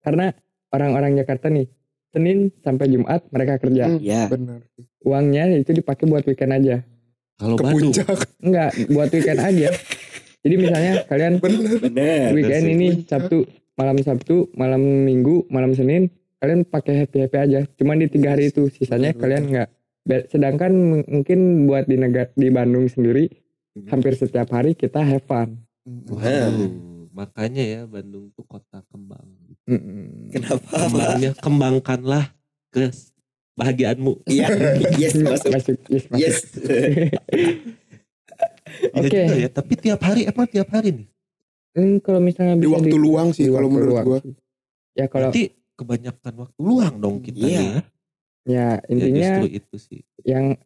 Karena 0.00 0.26
orang-orang 0.70 1.12
Jakarta 1.16 1.46
nih 1.46 1.66
Senin 2.08 2.52
sampai 2.60 2.86
Jumat 2.88 3.24
mereka 3.28 3.56
kerja. 3.56 3.88
Hmm, 3.88 3.98
ya 3.98 4.28
Benar. 4.28 4.60
uangnya 5.02 5.48
itu 5.56 5.72
dipakai 5.72 6.04
buat 6.04 6.22
weekend 6.22 6.52
aja. 6.52 6.76
Kalau 7.34 7.56
Bandung? 7.56 7.90
puncak. 7.90 8.18
enggak 8.38 8.70
buat 8.88 9.08
weekend 9.08 9.40
aja. 9.40 9.68
Jadi 10.42 10.54
misalnya 10.54 10.94
kalian 11.06 11.38
Benar. 11.38 11.78
bener. 11.80 12.26
weekend 12.32 12.64
sih. 12.64 12.74
ini 12.74 12.88
Sabtu 13.02 13.46
malam 13.72 13.96
Sabtu 13.98 14.52
malam 14.52 14.82
Minggu 15.02 15.48
malam 15.48 15.72
Senin 15.72 16.12
kalian 16.38 16.62
pakai 16.62 17.00
happy 17.00 17.18
happy 17.22 17.38
aja. 17.40 17.60
Cuman 17.74 17.98
di 17.98 18.06
tiga 18.06 18.34
hari 18.34 18.50
itu 18.50 18.68
sisanya 18.68 19.10
Betul, 19.10 19.22
kalian 19.24 19.42
enggak 19.48 19.68
Be- 19.70 19.81
sedangkan 20.04 20.72
mungkin 21.04 21.38
buat 21.64 21.86
di 21.86 21.94
negara 21.94 22.28
di 22.32 22.48
Bandung 22.48 22.86
sendiri 22.86 23.30
hampir 23.86 24.12
setiap 24.12 24.50
hari 24.50 24.74
kita 24.74 25.00
have 25.00 25.22
fun 25.22 25.58
Hmm. 25.82 26.06
Waduh, 26.06 26.70
makanya 27.10 27.58
ya 27.58 27.80
Bandung 27.84 28.30
tuh 28.30 28.46
kota 28.46 28.86
kembang 28.86 29.26
Mm-mm. 29.66 30.30
kenapa 30.30 30.62
kembangnya 30.78 31.30
kembangkanlah 31.34 32.24
ke 32.70 32.86
bahagiaanmu. 33.52 34.22
Iya, 34.24 34.46
yes 35.02 35.18
masuk. 35.18 35.50
Masuk, 35.50 35.76
yes, 35.90 36.04
masuk. 36.06 36.22
Yes. 36.22 36.36
Iya 38.72 38.94
Oke. 38.96 39.10
juga 39.20 39.36
ya, 39.36 39.48
tapi 39.50 39.72
tiap 39.76 40.00
hari 40.00 40.24
emang 40.24 40.46
tiap 40.46 40.68
hari 40.70 40.90
nih. 40.94 41.06
Hmm, 41.72 41.96
kalau 41.98 42.20
misalnya 42.20 42.56
Di 42.56 42.68
waktu 42.68 42.96
luang 42.96 43.28
sih 43.30 43.44
di 43.44 43.52
kalau 43.52 43.68
menurut 43.68 43.90
luang 43.92 44.06
gua. 44.06 44.18
sih. 44.22 44.34
Ya 44.94 45.06
kalau 45.06 45.28
Berarti 45.28 45.44
kebanyakan 45.74 46.32
waktu 46.38 46.58
luang 46.58 46.94
dong 46.96 47.16
kita 47.20 47.42
Iya. 47.42 47.58
nih. 47.58 47.68
ya 47.68 47.80
Ya, 48.42 48.82
intinya 48.90 49.38
justru 49.38 49.46
itu 49.62 49.76
sih. 49.78 50.00
yang 50.26 50.58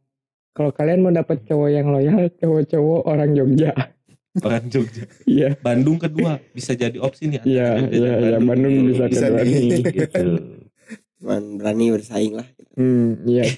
kalau 0.57 0.73
kalian 0.73 1.05
mau 1.05 1.13
dapat 1.13 1.45
cowok 1.45 1.69
yang 1.69 1.93
loyal, 1.93 2.33
cowok-cowok 2.41 3.01
orang 3.05 3.37
Jogja. 3.37 3.77
Orang 4.41 4.69
Jogja. 4.73 5.05
Iya, 5.29 5.57
Bandung 5.61 6.01
kedua 6.01 6.41
bisa 6.57 6.73
jadi 6.73 6.97
opsi 6.97 7.29
nih. 7.29 7.45
Iya, 7.45 7.69
iya, 7.93 8.13
iya, 8.21 8.39
Bandung 8.41 8.89
bisa 8.89 9.09
Bisa 9.09 9.29
kedua 9.29 9.45
nih. 9.45 9.85
Gitu. 9.85 10.25
Cuman 11.21 11.61
berani 11.61 11.93
bersaing 11.93 12.35
lah. 12.37 12.49
Hmm, 12.77 13.21
iya. 13.29 13.45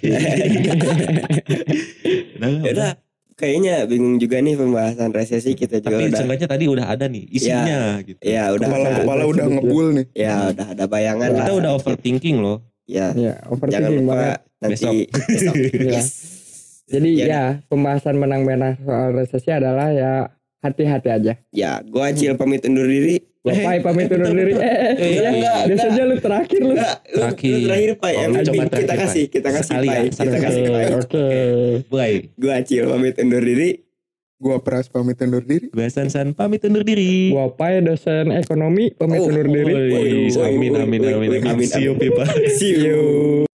Nah, 2.38 2.62
Ya 2.62 2.70
udah, 2.70 2.92
kayaknya 3.34 3.82
bingung 3.90 4.22
juga 4.22 4.38
nih 4.38 4.54
pembahasan 4.54 5.10
resesi 5.10 5.58
kita 5.58 5.82
juga 5.82 5.98
Tapi 5.98 6.14
udah. 6.14 6.46
tadi 6.46 6.64
udah 6.70 6.86
ada 6.86 7.10
nih 7.10 7.26
isinya 7.30 7.98
gitu. 8.06 8.22
Ya 8.22 8.54
udah. 8.54 8.66
Kepala 8.70 8.88
kepala 9.02 9.22
udah 9.26 9.44
ngebul 9.46 9.86
nih. 9.98 10.06
Ya 10.14 10.54
udah 10.54 10.66
ada 10.74 10.84
bayangan 10.86 11.34
lah. 11.34 11.46
Kita 11.46 11.52
udah 11.58 11.70
overthinking 11.74 12.38
loh. 12.38 12.62
Ya. 12.88 13.12
Iya, 13.12 13.34
Jangan 13.36 13.52
overthinking 13.52 13.96
lupa 14.00 14.12
banget. 14.16 14.38
nanti 14.58 14.72
Besok. 14.74 14.92
besok. 15.28 15.54
Yes. 15.76 16.08
Jadi 16.88 17.08
Ya 17.14 17.26
ya, 17.28 17.42
pembahasan 17.68 18.16
menang-menang 18.16 18.80
soal 18.80 19.12
resesi 19.12 19.52
adalah 19.52 19.92
ya 19.92 20.32
hati-hati 20.58 21.08
aja. 21.12 21.32
Ya, 21.52 21.84
gua 21.84 22.08
Acil 22.08 22.32
pamit 22.34 22.64
undur 22.64 22.88
diri. 22.88 23.20
Pai 23.38 23.78
pamit 23.78 24.08
undur 24.08 24.32
diri. 24.32 24.56
Eh, 24.98 25.10
ya, 25.14 25.28
enggak, 25.30 25.58
biasanya 25.68 26.02
lu 26.02 26.16
terakhir 26.16 26.60
lu. 26.60 26.72
Enggak, 26.72 26.96
lu- 26.96 27.12
lu 27.12 27.16
Terakhir. 27.22 27.56
terakhir 27.62 27.90
Pak. 27.94 28.08
Oh, 28.08 28.22
penting 28.24 28.40
coba 28.42 28.56
kita 28.56 28.72
terakhir, 28.82 28.98
kasih, 29.04 29.24
kita 29.28 29.48
kasih 29.52 29.74
ya, 29.74 29.80
Pak. 29.84 30.00
Kita 30.10 30.38
kasih 30.40 30.62
Pak. 30.64 30.84
Oke. 30.98 31.26
Bye. 31.86 32.16
Gua 32.34 32.52
Acil 32.56 32.82
pamit 32.88 33.14
undur 33.16 33.42
diri. 33.42 33.70
Gua 34.38 34.62
Pras 34.62 34.86
pamit 34.86 35.18
undur 35.18 35.42
diri. 35.42 35.66
Gue 35.66 35.90
Sansan 35.90 36.30
pamit 36.30 36.62
undur 36.62 36.86
diri. 36.86 37.34
Gua 37.34 37.50
Pai 37.50 37.82
dosen 37.82 38.30
ekonomi 38.30 38.94
pamit 38.94 39.18
Oh, 39.18 39.26
undur 39.26 39.50
diri. 39.50 40.30
Amin 40.38 40.78
amin 40.78 41.00
amin 41.02 41.10
amin. 41.10 41.40
amin, 41.42 41.66
See 41.66 41.82
you 41.82 41.98
people. 41.98 42.22
See 42.54 42.86
you. 42.86 43.47